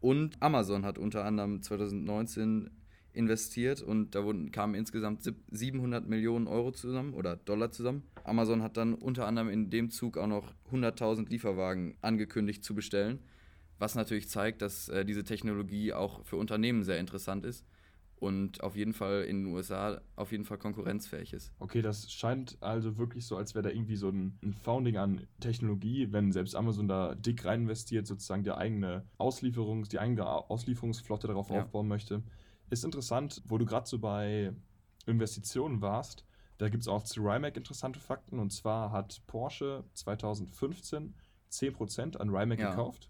Und 0.00 0.42
Amazon 0.42 0.84
hat 0.84 0.98
unter 0.98 1.24
anderem 1.24 1.62
2019 1.62 2.68
investiert 3.14 3.80
und 3.80 4.14
da 4.14 4.24
wurden, 4.24 4.50
kamen 4.50 4.74
insgesamt 4.74 5.22
700 5.50 6.06
Millionen 6.06 6.46
Euro 6.46 6.72
zusammen 6.72 7.14
oder 7.14 7.36
Dollar 7.36 7.70
zusammen. 7.70 8.02
Amazon 8.24 8.62
hat 8.62 8.76
dann 8.76 8.94
unter 8.94 9.26
anderem 9.26 9.48
in 9.48 9.70
dem 9.70 9.90
Zug 9.90 10.18
auch 10.18 10.26
noch 10.26 10.52
100.000 10.70 11.28
Lieferwagen 11.30 11.96
angekündigt 12.02 12.64
zu 12.64 12.74
bestellen 12.74 13.20
was 13.78 13.94
natürlich 13.94 14.28
zeigt, 14.28 14.62
dass 14.62 14.88
äh, 14.88 15.04
diese 15.04 15.24
Technologie 15.24 15.92
auch 15.92 16.24
für 16.24 16.36
Unternehmen 16.36 16.84
sehr 16.84 16.98
interessant 16.98 17.44
ist 17.44 17.66
und 18.16 18.62
auf 18.62 18.76
jeden 18.76 18.92
Fall 18.92 19.24
in 19.24 19.44
den 19.44 19.52
USA 19.52 20.00
auf 20.16 20.32
jeden 20.32 20.44
Fall 20.44 20.58
konkurrenzfähig 20.58 21.32
ist. 21.32 21.52
Okay, 21.58 21.82
das 21.82 22.10
scheint 22.10 22.56
also 22.60 22.96
wirklich 22.96 23.26
so, 23.26 23.36
als 23.36 23.54
wäre 23.54 23.64
da 23.64 23.70
irgendwie 23.70 23.96
so 23.96 24.08
ein, 24.08 24.38
ein, 24.42 24.54
Founding 24.54 24.96
an 24.96 25.26
Technologie, 25.40 26.12
wenn 26.12 26.32
selbst 26.32 26.54
Amazon 26.54 26.88
da 26.88 27.14
dick 27.14 27.44
rein 27.44 27.62
investiert, 27.62 28.06
sozusagen 28.06 28.44
die 28.44 28.52
eigene 28.52 29.04
Auslieferungs, 29.18 29.88
die 29.88 29.98
eigene 29.98 30.26
Auslieferungsflotte 30.26 31.26
darauf 31.26 31.50
ja. 31.50 31.62
aufbauen 31.62 31.88
möchte. 31.88 32.22
Ist 32.74 32.84
interessant, 32.84 33.40
wo 33.46 33.56
du 33.56 33.66
gerade 33.66 33.86
so 33.86 34.00
bei 34.00 34.52
Investitionen 35.06 35.80
warst, 35.80 36.24
da 36.58 36.68
gibt 36.68 36.82
es 36.82 36.88
auch 36.88 37.04
zu 37.04 37.20
Rimac 37.20 37.56
interessante 37.56 38.00
Fakten 38.00 38.40
und 38.40 38.52
zwar 38.52 38.90
hat 38.90 39.22
Porsche 39.28 39.84
2015 39.94 41.14
10% 41.52 42.16
an 42.16 42.30
Rimac 42.30 42.58
ja. 42.58 42.70
gekauft 42.70 43.08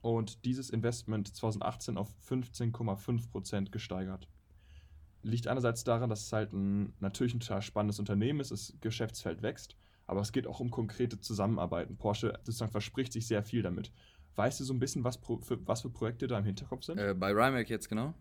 und 0.00 0.46
dieses 0.46 0.70
Investment 0.70 1.36
2018 1.36 1.98
auf 1.98 2.08
15,5% 2.26 3.68
gesteigert. 3.70 4.26
Liegt 5.20 5.48
einerseits 5.48 5.84
daran, 5.84 6.08
dass 6.08 6.22
es 6.22 6.32
halt 6.32 6.54
ein 6.54 6.94
natürlich 6.98 7.34
ein 7.34 7.40
total 7.40 7.60
spannendes 7.60 7.98
Unternehmen 7.98 8.40
ist, 8.40 8.52
das 8.52 8.72
Geschäftsfeld 8.80 9.42
wächst, 9.42 9.76
aber 10.06 10.22
es 10.22 10.32
geht 10.32 10.46
auch 10.46 10.60
um 10.60 10.70
konkrete 10.70 11.20
Zusammenarbeiten. 11.20 11.98
Porsche 11.98 12.38
sozusagen 12.42 12.72
verspricht 12.72 13.12
sich 13.12 13.26
sehr 13.26 13.42
viel 13.42 13.60
damit. 13.60 13.92
Weißt 14.34 14.60
du 14.60 14.64
so 14.64 14.72
ein 14.72 14.78
bisschen, 14.78 15.04
was, 15.04 15.18
pro, 15.18 15.42
für, 15.42 15.58
was 15.66 15.82
für 15.82 15.90
Projekte 15.90 16.26
da 16.26 16.38
im 16.38 16.46
Hinterkopf 16.46 16.84
sind? 16.84 16.96
Äh, 16.96 17.12
bei 17.12 17.32
Rimac 17.32 17.68
jetzt 17.68 17.90
genau? 17.90 18.14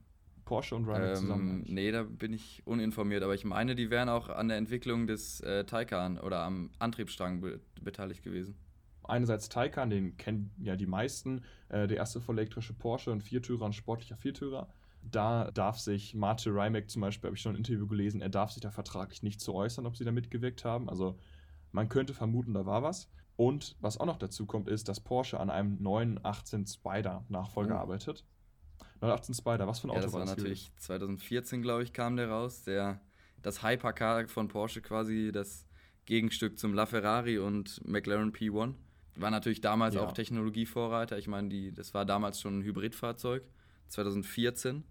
Porsche 0.46 0.76
und 0.76 0.86
Rimac 0.86 1.10
ähm, 1.10 1.16
zusammen? 1.16 1.64
Nee, 1.68 1.92
da 1.92 2.04
bin 2.04 2.34
ich 2.34 2.62
uninformiert, 2.66 3.24
aber 3.24 3.34
ich 3.34 3.46
meine, 3.46 3.76
die 3.76 3.90
wären 3.90 4.10
auch 4.10 4.30
an 4.30 4.48
der 4.48 4.58
Entwicklung 4.58 5.08
des 5.08 5.42
äh, 5.42 5.66
Taycan 5.66 6.20
oder 6.20 6.40
am 6.42 6.72
Antriebsstrang 6.80 7.42
be 7.42 7.60
beteiligt 7.82 8.24
gewesen. 8.24 8.56
Einerseits 9.04 9.50
Taycan, 9.50 9.90
den 9.90 10.18
kennen 10.18 10.52
ja 10.60 10.76
die 10.76 10.86
meisten, 10.86 11.44
äh, 11.70 11.88
der 11.88 11.98
erste 11.98 12.22
vollelektrische 12.22 12.74
Porsche, 12.74 13.12
ein 13.12 13.22
Viertürer, 13.22 13.66
ein 13.66 13.74
sportlicher 13.74 14.18
Viertürer. 14.18 14.70
Da 15.04 15.50
darf 15.52 15.80
sich 15.80 16.14
Marte 16.14 16.52
Rimac 16.52 16.90
zum 16.90 17.02
Beispiel, 17.02 17.28
habe 17.30 17.36
ich 17.36 17.42
schon 17.42 17.56
ein 17.56 17.58
Interview 17.58 17.88
gelesen, 17.88 18.22
er 18.22 18.30
darf 18.30 18.52
sich 18.52 18.62
da 18.62 18.70
vertraglich 18.70 19.24
nicht 19.24 19.42
zu 19.42 19.56
äußern, 19.56 19.88
ob 19.88 19.98
sie 19.98 20.06
da 20.06 20.12
mitgewirkt 20.12 20.64
haben. 20.64 20.90
Also 20.90 21.18
man 21.72 21.90
könnte 21.90 22.14
vermuten, 22.14 22.54
da 22.54 22.66
war 22.66 22.84
was. 22.84 23.10
Und 23.36 23.76
was 23.80 23.98
auch 23.98 24.06
noch 24.06 24.18
dazu 24.18 24.46
kommt, 24.46 24.68
ist, 24.68 24.88
dass 24.88 25.00
Porsche 25.00 25.40
an 25.40 25.50
einem 25.50 25.82
neuen 25.82 26.24
18 26.24 26.68
Spider 26.68 27.26
Nachfolger 27.30 27.76
oh. 27.76 27.80
arbeitet. 27.80 28.24
918 29.02 29.36
Spider, 29.36 29.68
was 29.68 29.80
für 29.80 29.88
ein 29.88 29.90
ja, 29.90 29.96
Auto 29.96 30.06
das 30.06 30.14
war 30.14 30.20
das? 30.22 30.30
natürlich 30.30 30.66
gewesen? 30.68 30.80
2014, 30.80 31.62
glaube 31.62 31.84
ich, 31.84 31.94
kam 31.94 32.16
der 32.16 32.30
raus. 32.30 32.64
Der, 32.64 33.02
das 33.42 33.64
Hypercar 33.64 34.28
von 34.28 34.48
Porsche 34.48 34.82
quasi 34.82 35.32
das 35.34 35.68
Gegenstück 36.06 36.60
zum 36.60 36.74
LaFerrari 36.74 37.40
und 37.40 37.82
McLaren 37.86 38.32
P1. 38.32 38.76
War 39.16 39.32
natürlich 39.32 39.62
damals 39.62 39.96
ja. 39.96 40.02
auch 40.02 40.14
Technologievorreiter. 40.14 41.18
Ich 41.18 41.28
meine, 41.28 41.72
das 41.74 41.94
war 41.94 42.06
damals 42.06 42.40
schon 42.40 42.60
ein 42.60 42.64
Hybridfahrzeug, 42.64 43.44
2014. 43.88 44.84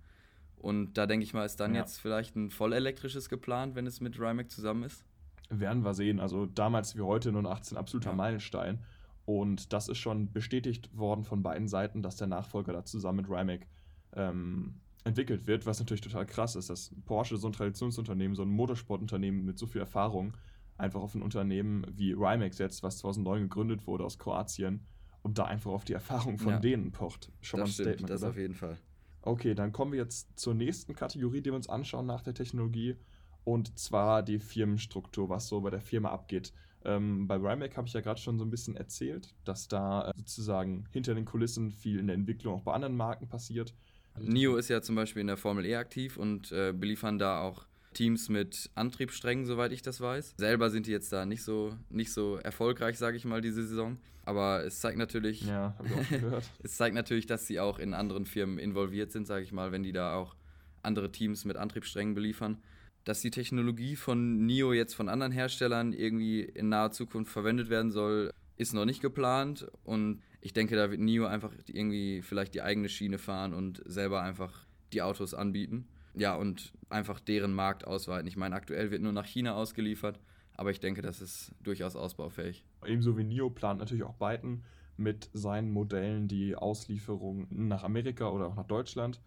Und 0.56 0.94
da 0.94 1.06
denke 1.06 1.24
ich 1.24 1.32
mal, 1.32 1.46
ist 1.46 1.58
dann 1.58 1.74
ja. 1.74 1.80
jetzt 1.80 2.00
vielleicht 2.00 2.36
ein 2.36 2.50
vollelektrisches 2.50 3.28
geplant, 3.28 3.74
wenn 3.76 3.86
es 3.86 4.00
mit 4.00 4.20
Rimac 4.20 4.50
zusammen 4.50 4.82
ist. 4.82 5.04
Werden 5.48 5.84
wir 5.84 5.94
sehen. 5.94 6.20
Also 6.20 6.46
damals 6.46 6.96
wie 6.96 7.00
heute 7.00 7.32
18 7.32 7.78
absoluter 7.78 8.10
ja. 8.10 8.16
Meilenstein. 8.16 8.84
Und 9.24 9.72
das 9.72 9.88
ist 9.88 9.98
schon 9.98 10.32
bestätigt 10.32 10.96
worden 10.96 11.24
von 11.24 11.42
beiden 11.42 11.68
Seiten, 11.68 12.02
dass 12.02 12.16
der 12.16 12.26
Nachfolger 12.26 12.72
da 12.72 12.84
zusammen 12.84 13.18
mit 13.18 13.30
Rimac 13.30 13.66
ähm, 14.14 14.74
entwickelt 15.04 15.46
wird, 15.46 15.66
was 15.66 15.78
natürlich 15.78 16.00
total 16.02 16.26
krass 16.26 16.56
ist, 16.56 16.70
dass 16.70 16.94
Porsche 17.06 17.36
so 17.36 17.48
ein 17.48 17.52
Traditionsunternehmen, 17.52 18.34
so 18.34 18.42
ein 18.42 18.50
Motorsportunternehmen 18.50 19.44
mit 19.44 19.58
so 19.58 19.66
viel 19.66 19.80
Erfahrung 19.80 20.36
einfach 20.76 21.00
auf 21.00 21.14
ein 21.14 21.22
Unternehmen 21.22 21.86
wie 21.90 22.12
Rimac 22.12 22.54
setzt, 22.54 22.82
was 22.82 22.98
2009 22.98 23.42
gegründet 23.42 23.86
wurde 23.86 24.04
aus 24.04 24.18
Kroatien 24.18 24.86
und 25.22 25.38
da 25.38 25.44
einfach 25.44 25.70
auf 25.70 25.84
die 25.84 25.92
Erfahrung 25.92 26.38
von 26.38 26.54
ja. 26.54 26.58
denen 26.60 26.92
pocht. 26.92 27.30
Schon 27.40 27.60
das 27.60 27.68
mal 27.68 27.70
ein 27.70 27.72
stimmt, 27.72 27.88
Statement. 27.88 28.10
Das 28.10 28.22
oder? 28.22 28.30
auf 28.30 28.36
jeden 28.36 28.54
Fall. 28.54 28.78
Okay, 29.22 29.54
dann 29.54 29.72
kommen 29.72 29.92
wir 29.92 29.98
jetzt 29.98 30.38
zur 30.38 30.54
nächsten 30.54 30.94
Kategorie, 30.94 31.42
die 31.42 31.50
wir 31.50 31.56
uns 31.56 31.68
anschauen 31.68 32.06
nach 32.06 32.22
der 32.22 32.34
Technologie 32.34 32.96
und 33.44 33.78
zwar 33.78 34.22
die 34.22 34.38
Firmenstruktur, 34.38 35.28
was 35.28 35.48
so 35.48 35.60
bei 35.60 35.70
der 35.70 35.80
Firma 35.80 36.10
abgeht. 36.10 36.52
Ähm, 36.84 37.26
bei 37.26 37.36
Rimac 37.36 37.76
habe 37.76 37.86
ich 37.86 37.92
ja 37.92 38.00
gerade 38.00 38.20
schon 38.20 38.38
so 38.38 38.44
ein 38.44 38.50
bisschen 38.50 38.76
erzählt, 38.76 39.34
dass 39.44 39.68
da 39.68 40.08
äh, 40.08 40.12
sozusagen 40.16 40.86
hinter 40.90 41.14
den 41.14 41.26
Kulissen 41.26 41.70
viel 41.70 41.98
in 41.98 42.06
der 42.06 42.16
Entwicklung 42.16 42.54
auch 42.54 42.62
bei 42.62 42.72
anderen 42.72 42.96
Marken 42.96 43.28
passiert. 43.28 43.74
NIO 44.18 44.56
ist 44.56 44.68
ja 44.68 44.82
zum 44.82 44.96
Beispiel 44.96 45.20
in 45.20 45.26
der 45.26 45.36
Formel 45.36 45.64
E 45.64 45.76
aktiv 45.76 46.16
und 46.16 46.52
äh, 46.52 46.72
beliefern 46.72 47.18
da 47.18 47.40
auch 47.40 47.66
Teams 47.94 48.28
mit 48.28 48.70
Antriebssträngen, 48.74 49.46
soweit 49.46 49.72
ich 49.72 49.82
das 49.82 50.00
weiß. 50.00 50.34
Selber 50.36 50.70
sind 50.70 50.86
die 50.86 50.92
jetzt 50.92 51.12
da 51.12 51.26
nicht 51.26 51.42
so, 51.42 51.76
nicht 51.88 52.12
so 52.12 52.36
erfolgreich, 52.36 52.98
sage 52.98 53.16
ich 53.16 53.24
mal, 53.24 53.40
diese 53.40 53.66
Saison. 53.66 53.98
Aber 54.24 54.64
es 54.64 54.80
zeigt 54.80 54.98
natürlich, 54.98 55.46
ja, 55.46 55.76
es 56.62 56.76
zeigt 56.76 56.94
natürlich, 56.94 57.26
dass 57.26 57.46
sie 57.46 57.58
auch 57.58 57.78
in 57.78 57.94
anderen 57.94 58.26
Firmen 58.26 58.58
involviert 58.58 59.10
sind, 59.10 59.26
sage 59.26 59.44
ich 59.44 59.52
mal, 59.52 59.72
wenn 59.72 59.82
die 59.82 59.92
da 59.92 60.14
auch 60.14 60.36
andere 60.82 61.10
Teams 61.10 61.44
mit 61.44 61.56
Antriebssträngen 61.56 62.14
beliefern. 62.14 62.58
Dass 63.04 63.22
die 63.22 63.30
Technologie 63.30 63.96
von 63.96 64.46
NIO 64.46 64.72
jetzt 64.72 64.94
von 64.94 65.08
anderen 65.08 65.32
Herstellern 65.32 65.92
irgendwie 65.92 66.42
in 66.42 66.68
naher 66.68 66.92
Zukunft 66.92 67.32
verwendet 67.32 67.70
werden 67.70 67.90
soll, 67.90 68.32
ist 68.56 68.74
noch 68.74 68.84
nicht 68.84 69.00
geplant. 69.00 69.66
Und 69.84 70.22
ich 70.40 70.52
denke, 70.52 70.76
da 70.76 70.90
wird 70.90 71.00
NIO 71.00 71.26
einfach 71.26 71.52
irgendwie 71.66 72.22
vielleicht 72.22 72.54
die 72.54 72.62
eigene 72.62 72.88
Schiene 72.88 73.18
fahren 73.18 73.52
und 73.52 73.82
selber 73.84 74.22
einfach 74.22 74.66
die 74.92 75.02
Autos 75.02 75.34
anbieten. 75.34 75.86
Ja, 76.14 76.34
und 76.34 76.72
einfach 76.88 77.20
deren 77.20 77.52
Markt 77.52 77.86
ausweiten. 77.86 78.26
Ich 78.26 78.36
meine, 78.36 78.54
aktuell 78.54 78.90
wird 78.90 79.02
nur 79.02 79.12
nach 79.12 79.26
China 79.26 79.54
ausgeliefert, 79.54 80.18
aber 80.56 80.70
ich 80.70 80.80
denke, 80.80 81.02
das 81.02 81.20
ist 81.20 81.52
durchaus 81.62 81.94
ausbaufähig. 81.94 82.64
Ebenso 82.84 83.16
wie 83.16 83.24
NIO 83.24 83.50
plant 83.50 83.78
natürlich 83.78 84.04
auch 84.04 84.14
Byton 84.14 84.64
mit 84.96 85.30
seinen 85.32 85.70
Modellen 85.70 86.28
die 86.28 86.56
Auslieferung 86.56 87.46
nach 87.50 87.84
Amerika 87.84 88.28
oder 88.28 88.46
auch 88.46 88.56
nach 88.56 88.66
Deutschland. 88.66 89.20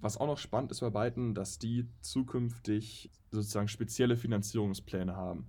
Was 0.00 0.16
auch 0.16 0.26
noch 0.26 0.38
spannend 0.38 0.70
ist 0.70 0.80
bei 0.80 0.90
Byton, 0.90 1.34
dass 1.34 1.58
die 1.58 1.86
zukünftig 2.00 3.10
sozusagen 3.30 3.68
spezielle 3.68 4.16
Finanzierungspläne 4.16 5.14
haben. 5.14 5.46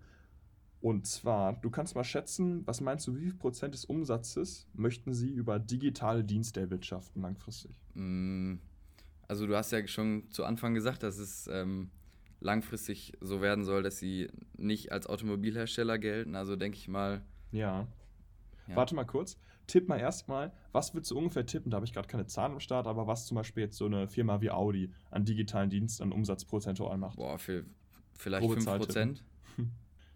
Und 0.81 1.05
zwar, 1.05 1.53
du 1.53 1.69
kannst 1.69 1.95
mal 1.95 2.03
schätzen, 2.03 2.65
was 2.65 2.81
meinst 2.81 3.05
du, 3.05 3.15
wie 3.15 3.21
viel 3.21 3.35
Prozent 3.35 3.75
des 3.75 3.85
Umsatzes 3.85 4.67
möchten 4.73 5.13
sie 5.13 5.29
über 5.29 5.59
digitale 5.59 6.23
Dienste 6.23 6.59
erwirtschaften 6.59 7.21
langfristig? 7.21 7.79
Mm, 7.93 8.55
also 9.27 9.45
du 9.45 9.55
hast 9.55 9.71
ja 9.71 9.85
schon 9.88 10.29
zu 10.31 10.43
Anfang 10.43 10.73
gesagt, 10.73 11.03
dass 11.03 11.19
es 11.19 11.47
ähm, 11.47 11.91
langfristig 12.39 13.13
so 13.21 13.41
werden 13.41 13.63
soll, 13.63 13.83
dass 13.83 14.00
sie 14.00 14.29
nicht 14.57 14.91
als 14.91 15.05
Automobilhersteller 15.05 16.00
gelten. 16.00 16.35
Also 16.35 16.55
denke 16.55 16.77
ich 16.77 16.88
mal. 16.88 17.21
Ja. 17.51 17.88
ja. 18.67 18.75
Warte 18.75 18.95
mal 18.95 19.05
kurz. 19.05 19.38
Tipp 19.67 19.88
mal 19.88 20.00
erstmal, 20.00 20.51
was 20.71 20.93
würdest 20.95 21.11
du 21.11 21.17
ungefähr 21.17 21.45
tippen? 21.45 21.69
Da 21.69 21.75
habe 21.75 21.85
ich 21.85 21.93
gerade 21.93 22.07
keine 22.07 22.25
Zahlen 22.25 22.53
am 22.53 22.59
Start, 22.59 22.88
aber 22.88 23.05
was 23.05 23.27
zum 23.27 23.35
Beispiel 23.35 23.63
jetzt 23.63 23.77
so 23.77 23.85
eine 23.85 24.07
Firma 24.07 24.41
wie 24.41 24.50
Audi 24.50 24.91
an 25.11 25.23
digitalen 25.23 25.69
Diensten 25.69 26.03
an 26.03 26.11
Umsatz 26.11 26.43
prozentual 26.43 26.97
macht? 26.97 27.17
Boah, 27.17 27.38
für 27.38 27.65
vielleicht 28.17 28.47
Probe 28.47 28.59
5%. 28.59 29.21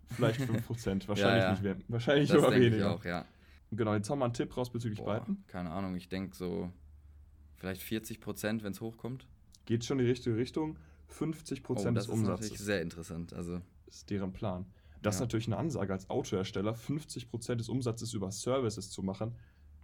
Vielleicht 0.10 0.40
5%, 0.42 1.08
wahrscheinlich 1.08 1.18
ja, 1.18 1.38
ja. 1.38 1.52
nicht 1.52 1.64
mehr. 1.64 1.78
Wahrscheinlich 1.88 2.30
das 2.30 2.42
sogar 2.42 2.56
weniger. 2.56 2.78
Ich 2.78 2.84
auch, 2.84 3.06
ja. 3.06 3.26
Genau, 3.72 3.94
jetzt 3.94 4.10
haben 4.10 4.20
wir 4.20 4.26
einen 4.26 4.34
Tipp 4.34 4.56
raus 4.56 4.70
bezüglich 4.70 5.00
Boah, 5.00 5.20
beiden. 5.20 5.44
Keine 5.48 5.72
Ahnung, 5.72 5.96
ich 5.96 6.08
denke 6.08 6.36
so 6.36 6.72
vielleicht 7.56 7.82
40%, 7.82 8.64
wenn 8.64 8.72
es 8.72 8.82
hochkommt. 8.82 9.28
Geht 9.66 9.84
schon 9.84 10.00
in 10.00 10.06
die 10.06 10.12
richtige 10.12 10.38
Richtung. 10.38 10.78
50% 11.12 11.68
oh, 11.68 11.74
des 11.74 12.08
Umsatzes. 12.08 12.08
Das 12.08 12.12
ist 12.12 12.30
natürlich 12.30 12.60
sehr 12.60 12.82
interessant. 12.82 13.34
Also. 13.34 13.62
Ist 13.88 14.10
deren 14.10 14.34
Plan. 14.34 14.66
Das 15.02 15.16
ja. 15.16 15.18
ist 15.18 15.20
natürlich 15.22 15.48
eine 15.48 15.58
Ansage 15.58 15.94
als 15.94 16.10
Autohersteller, 16.10 16.74
50% 16.74 17.56
des 17.56 17.70
Umsatzes 17.70 18.14
über 18.14 18.32
Services 18.32 18.90
zu 18.90 19.04
machen. 19.04 19.36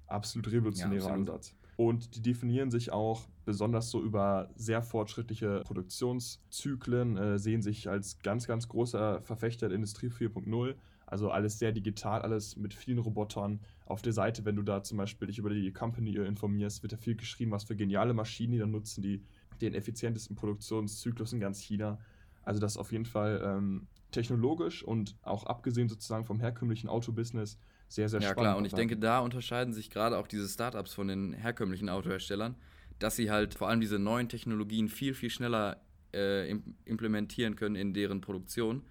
Absolut 0.07 0.51
revolutionärer 0.51 0.99
ja, 0.99 1.09
absolut. 1.09 1.29
Ansatz. 1.29 1.55
Und 1.81 2.15
die 2.15 2.21
definieren 2.21 2.69
sich 2.69 2.91
auch 2.91 3.27
besonders 3.43 3.89
so 3.89 4.03
über 4.03 4.51
sehr 4.55 4.83
fortschrittliche 4.83 5.61
Produktionszyklen, 5.65 7.17
äh, 7.17 7.39
sehen 7.39 7.63
sich 7.63 7.89
als 7.89 8.19
ganz, 8.19 8.45
ganz 8.45 8.67
großer 8.67 9.23
Verfechter 9.23 9.67
der 9.67 9.77
Industrie 9.77 10.09
4.0. 10.09 10.75
Also 11.07 11.31
alles 11.31 11.57
sehr 11.57 11.71
digital, 11.71 12.21
alles 12.21 12.55
mit 12.55 12.75
vielen 12.75 12.99
Robotern. 12.99 13.61
Auf 13.87 14.03
der 14.03 14.13
Seite, 14.13 14.45
wenn 14.45 14.57
du 14.57 14.61
da 14.61 14.83
zum 14.83 14.99
Beispiel 14.99 15.25
dich 15.25 15.39
über 15.39 15.49
die 15.49 15.73
Company 15.73 16.11
informierst, 16.17 16.83
wird 16.83 16.93
da 16.93 16.97
viel 16.97 17.15
geschrieben, 17.15 17.49
was 17.49 17.63
für 17.63 17.75
geniale 17.75 18.13
Maschinen 18.13 18.51
die 18.51 18.59
dann 18.59 18.69
nutzen, 18.69 19.01
die 19.01 19.23
den 19.59 19.73
effizientesten 19.73 20.35
Produktionszyklus 20.35 21.33
in 21.33 21.39
ganz 21.39 21.61
China. 21.61 21.97
Also 22.43 22.61
das 22.61 22.77
auf 22.77 22.91
jeden 22.91 23.05
Fall 23.05 23.41
ähm, 23.43 23.87
technologisch 24.11 24.83
und 24.83 25.17
auch 25.23 25.47
abgesehen 25.47 25.89
sozusagen 25.89 26.25
vom 26.25 26.39
herkömmlichen 26.39 26.89
Autobusiness 26.89 27.57
sehr, 27.91 28.07
sehr 28.07 28.21
ja, 28.21 28.29
spannend. 28.29 28.37
Ja 28.37 28.43
klar, 28.43 28.57
und 28.57 28.65
ich 28.65 28.73
denke, 28.73 28.95
da 28.95 29.19
unterscheiden 29.19 29.73
sich 29.73 29.89
gerade 29.89 30.17
auch 30.17 30.27
diese 30.27 30.47
Startups 30.47 30.93
von 30.93 31.09
den 31.09 31.33
herkömmlichen 31.33 31.89
Autoherstellern, 31.89 32.55
dass 32.99 33.17
sie 33.17 33.29
halt 33.29 33.53
vor 33.55 33.67
allem 33.67 33.81
diese 33.81 33.99
neuen 33.99 34.29
Technologien 34.29 34.87
viel, 34.87 35.13
viel 35.13 35.29
schneller 35.29 35.81
äh, 36.13 36.49
implementieren 36.85 37.57
können 37.57 37.75
in 37.75 37.93
deren 37.93 38.21
Produktion. 38.21 38.83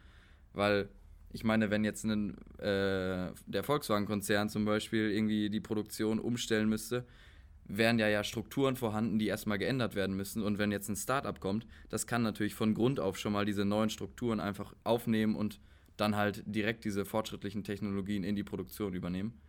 Weil 0.52 0.90
ich 1.32 1.44
meine, 1.44 1.70
wenn 1.70 1.82
jetzt 1.82 2.04
ein, 2.04 2.36
äh, 2.58 3.32
der 3.46 3.62
Volkswagen-Konzern 3.62 4.50
zum 4.50 4.66
Beispiel 4.66 5.10
irgendwie 5.10 5.48
die 5.48 5.60
Produktion 5.60 6.18
umstellen 6.18 6.68
müsste, 6.68 7.06
wären 7.64 7.98
ja 7.98 8.08
ja 8.08 8.22
Strukturen 8.22 8.76
vorhanden, 8.76 9.18
die 9.18 9.28
erstmal 9.28 9.56
geändert 9.56 9.94
werden 9.94 10.14
müssen. 10.14 10.42
Und 10.42 10.58
wenn 10.58 10.72
jetzt 10.72 10.90
ein 10.90 10.96
Startup 10.96 11.40
kommt, 11.40 11.66
das 11.88 12.06
kann 12.06 12.22
natürlich 12.22 12.54
von 12.54 12.74
Grund 12.74 13.00
auf 13.00 13.16
schon 13.18 13.32
mal 13.32 13.46
diese 13.46 13.64
neuen 13.64 13.88
Strukturen 13.88 14.40
einfach 14.40 14.74
aufnehmen 14.84 15.36
und 15.36 15.58
dann 16.00 16.16
halt 16.16 16.42
direkt 16.46 16.84
diese 16.84 17.04
fortschrittlichen 17.04 17.64
Technologien 17.64 18.24
in 18.24 18.34
die 18.34 18.44
Produktion 18.44 18.94
übernehmen. 18.94 19.40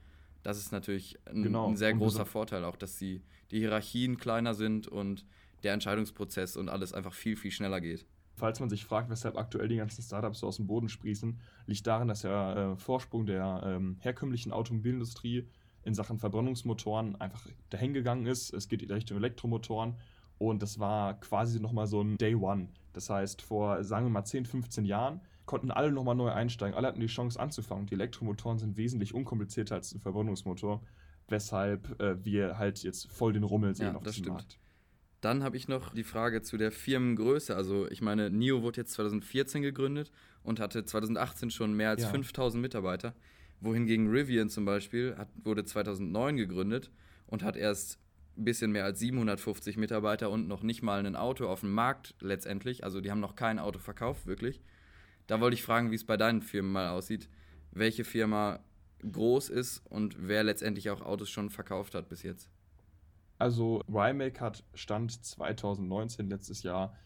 Das 0.43 0.58
ist 0.58 0.72
natürlich 0.72 1.20
ein, 1.25 1.43
genau. 1.43 1.67
ein 1.70 1.77
sehr 1.77 1.93
großer 1.93 2.25
Vorteil, 2.25 2.65
auch 2.65 2.75
dass 2.75 2.98
die, 2.98 3.22
die 3.51 3.60
Hierarchien 3.60 4.17
kleiner 4.17 4.53
sind 4.53 4.88
und 4.88 5.25
der 5.63 5.74
Entscheidungsprozess 5.74 6.58
und 6.58 6.70
alles 6.70 6.93
einfach 6.93 7.13
viel, 7.13 7.36
viel 7.36 7.51
schneller 7.51 7.79
geht. 7.79 8.05
Falls 8.36 8.60
man 8.60 8.70
sich 8.70 8.86
fragt, 8.86 9.10
weshalb 9.10 9.38
aktuell 9.38 9.67
die 9.67 9.75
ganzen 9.75 10.01
Startups 10.01 10.39
so 10.39 10.48
aus 10.48 10.55
dem 10.55 10.65
Boden 10.65 10.89
sprießen, 10.89 11.39
liegt 11.67 11.86
darin, 11.86 12.08
dass 12.08 12.22
der 12.22 12.74
äh, 12.74 12.75
Vorsprung 12.75 13.27
der 13.27 13.62
ähm, 13.63 13.98
herkömmlichen 14.00 14.51
Automobilindustrie 14.51 15.48
in 15.84 15.93
Sachen 15.93 16.17
Verbrennungsmotoren 16.17 17.15
einfach 17.22 17.48
dahingegangen 17.70 18.25
ist. 18.25 18.53
Es 18.53 18.67
geht 18.67 18.81
in 18.81 18.91
Richtung 18.91 19.17
Elektromotoren 19.17 19.96
und 20.39 20.63
das 20.63 20.79
war 20.79 21.20
quasi 21.20 21.60
nochmal 21.60 21.86
so 21.86 22.01
ein 22.01 22.17
Day 22.17 22.34
One. 22.34 22.70
Das 22.93 23.10
heißt, 23.10 23.43
vor, 23.43 23.84
sagen 23.84 24.08
wir 24.08 24.10
mal, 24.10 24.25
10, 24.25 24.46
15 24.46 24.86
Jahren 24.86 25.22
konnten 25.45 25.71
alle 25.71 25.91
nochmal 25.91 26.15
neu 26.15 26.29
einsteigen. 26.29 26.75
Alle 26.75 26.88
hatten 26.88 27.00
die 27.00 27.07
Chance 27.07 27.39
anzufangen. 27.39 27.88
Die 27.88 27.93
Elektromotoren 27.93 28.60
sind 28.60 28.77
wesentlich 28.77 29.13
unkomplizierter 29.13 29.75
als 29.75 29.93
ein 29.93 30.00
Verbrennungsmotor, 30.00 30.81
weshalb 31.27 32.00
äh, 32.01 32.24
wir 32.24 32.57
halt 32.57 32.83
jetzt 32.83 33.12
voll 33.12 33.33
den 33.33 33.43
Rummel 33.43 33.75
sehen 33.75 33.93
ja, 33.93 33.95
auf 33.95 34.03
dem 34.03 34.25
Markt. 34.25 34.60
Dann 35.21 35.43
habe 35.43 35.55
ich 35.55 35.67
noch 35.67 35.93
die 35.93 36.03
Frage 36.03 36.41
zu 36.41 36.57
der 36.57 36.71
Firmengröße. 36.71 37.55
Also 37.55 37.89
ich 37.89 38.01
meine, 38.01 38.31
NIO 38.31 38.63
wurde 38.63 38.81
jetzt 38.81 38.93
2014 38.93 39.62
gegründet 39.62 40.12
und 40.43 40.60
hatte 40.60 40.83
2018 40.83 41.51
schon 41.51 41.74
mehr 41.74 41.91
als 41.91 42.01
ja. 42.03 42.10
5000 42.10 42.60
Mitarbeiter. 42.60 43.13
Wohingegen 43.60 44.10
Rivian 44.10 44.50
zum 44.50 44.65
Beispiel 44.65 45.15
hat, 45.15 45.29
wurde 45.43 45.63
2009 45.63 46.38
gegründet 46.38 46.89
und 47.27 47.43
hat 47.43 47.55
erst 47.55 48.00
ein 48.36 48.45
bisschen 48.45 48.71
mehr 48.71 48.86
als 48.86 49.00
750 49.00 49.77
Mitarbeiter 49.77 50.31
und 50.31 50.48
noch 50.48 50.63
nicht 50.63 50.81
mal 50.81 51.05
ein 51.05 51.15
Auto 51.15 51.48
auf 51.48 51.60
dem 51.60 51.71
Markt 51.74 52.15
letztendlich. 52.19 52.83
Also 52.83 53.00
die 53.00 53.12
haben 53.12 53.19
noch 53.19 53.36
kein 53.36 53.60
Auto 53.60 53.77
verkauft, 53.77 54.25
wirklich. 54.25 54.62
Da 55.31 55.39
wollte 55.39 55.53
ich 55.53 55.63
fragen, 55.63 55.91
wie 55.91 55.95
es 55.95 56.03
bei 56.03 56.17
deinen 56.17 56.41
Firmen 56.41 56.73
mal 56.73 56.89
aussieht. 56.89 57.29
Welche 57.71 58.03
Firma 58.03 58.59
groß 59.09 59.50
ist 59.50 59.81
und 59.89 60.27
wer 60.27 60.43
letztendlich 60.43 60.89
auch 60.89 61.00
Autos 61.00 61.29
schon 61.29 61.50
verkauft 61.50 61.95
hat 61.95 62.09
bis 62.09 62.21
jetzt. 62.21 62.50
Also 63.38 63.81
Rimac 63.88 64.41
hat 64.41 64.65
Stand 64.73 65.23
2019, 65.23 66.29
letztes 66.29 66.63
Jahr, 66.63 66.97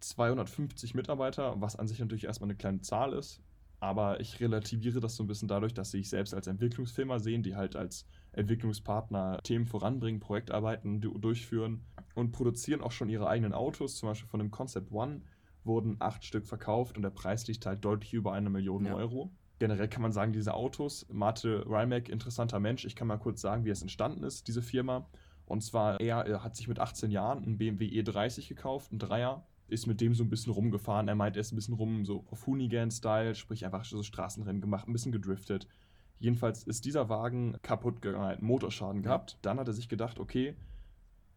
250 0.00 0.94
Mitarbeiter, 0.94 1.60
was 1.60 1.76
an 1.76 1.86
sich 1.86 1.98
natürlich 1.98 2.24
erstmal 2.24 2.48
eine 2.48 2.56
kleine 2.56 2.80
Zahl 2.80 3.12
ist. 3.12 3.42
Aber 3.78 4.20
ich 4.20 4.40
relativiere 4.40 5.00
das 5.00 5.14
so 5.16 5.22
ein 5.22 5.26
bisschen 5.26 5.48
dadurch, 5.48 5.74
dass 5.74 5.90
sie 5.90 5.98
sich 5.98 6.08
selbst 6.08 6.32
als 6.32 6.46
Entwicklungsfirma 6.46 7.18
sehen, 7.18 7.42
die 7.42 7.56
halt 7.56 7.76
als 7.76 8.06
Entwicklungspartner 8.32 9.42
Themen 9.42 9.66
voranbringen, 9.66 10.18
Projektarbeiten 10.18 11.02
durchführen 11.02 11.84
und 12.14 12.32
produzieren 12.32 12.80
auch 12.80 12.92
schon 12.92 13.10
ihre 13.10 13.28
eigenen 13.28 13.52
Autos. 13.52 13.96
Zum 13.96 14.08
Beispiel 14.08 14.30
von 14.30 14.40
dem 14.40 14.50
Concept 14.50 14.90
One 14.92 15.20
wurden 15.66 15.96
acht 15.98 16.24
Stück 16.24 16.46
verkauft 16.46 16.96
und 16.96 17.02
der 17.02 17.10
Preis 17.10 17.46
liegt 17.46 17.66
halt 17.66 17.84
deutlich 17.84 18.12
über 18.14 18.32
eine 18.32 18.50
Million 18.50 18.86
ja. 18.86 18.94
Euro. 18.94 19.30
Generell 19.58 19.88
kann 19.88 20.02
man 20.02 20.12
sagen, 20.12 20.32
diese 20.32 20.54
Autos, 20.54 21.06
Mate 21.10 21.64
Rimac, 21.66 22.08
interessanter 22.08 22.60
Mensch. 22.60 22.84
Ich 22.84 22.94
kann 22.94 23.08
mal 23.08 23.16
kurz 23.16 23.40
sagen, 23.40 23.64
wie 23.64 23.70
es 23.70 23.82
entstanden 23.82 24.22
ist, 24.22 24.48
diese 24.48 24.62
Firma. 24.62 25.06
Und 25.46 25.62
zwar, 25.62 26.00
er, 26.00 26.26
er 26.26 26.42
hat 26.42 26.56
sich 26.56 26.68
mit 26.68 26.78
18 26.78 27.10
Jahren 27.10 27.42
einen 27.42 27.56
BMW 27.56 27.86
E30 27.86 28.48
gekauft, 28.48 28.92
ein 28.92 28.98
Dreier, 28.98 29.46
ist 29.68 29.86
mit 29.86 30.00
dem 30.00 30.14
so 30.14 30.24
ein 30.24 30.30
bisschen 30.30 30.52
rumgefahren. 30.52 31.08
Er 31.08 31.14
meint, 31.14 31.36
er 31.36 31.40
ist 31.40 31.52
ein 31.52 31.56
bisschen 31.56 31.74
rum, 31.74 32.04
so 32.04 32.24
auf 32.30 32.46
Hoonigan-Style, 32.46 33.34
sprich 33.34 33.64
einfach 33.64 33.84
so 33.84 34.02
Straßenrennen 34.02 34.60
gemacht, 34.60 34.88
ein 34.88 34.92
bisschen 34.92 35.12
gedriftet. 35.12 35.66
Jedenfalls 36.18 36.64
ist 36.64 36.84
dieser 36.84 37.08
Wagen 37.08 37.56
kaputt 37.62 38.02
gegangen, 38.02 38.38
Motorschaden 38.44 39.02
gehabt. 39.02 39.38
Dann 39.42 39.58
hat 39.58 39.68
er 39.68 39.74
sich 39.74 39.88
gedacht, 39.88 40.18
okay, 40.18 40.54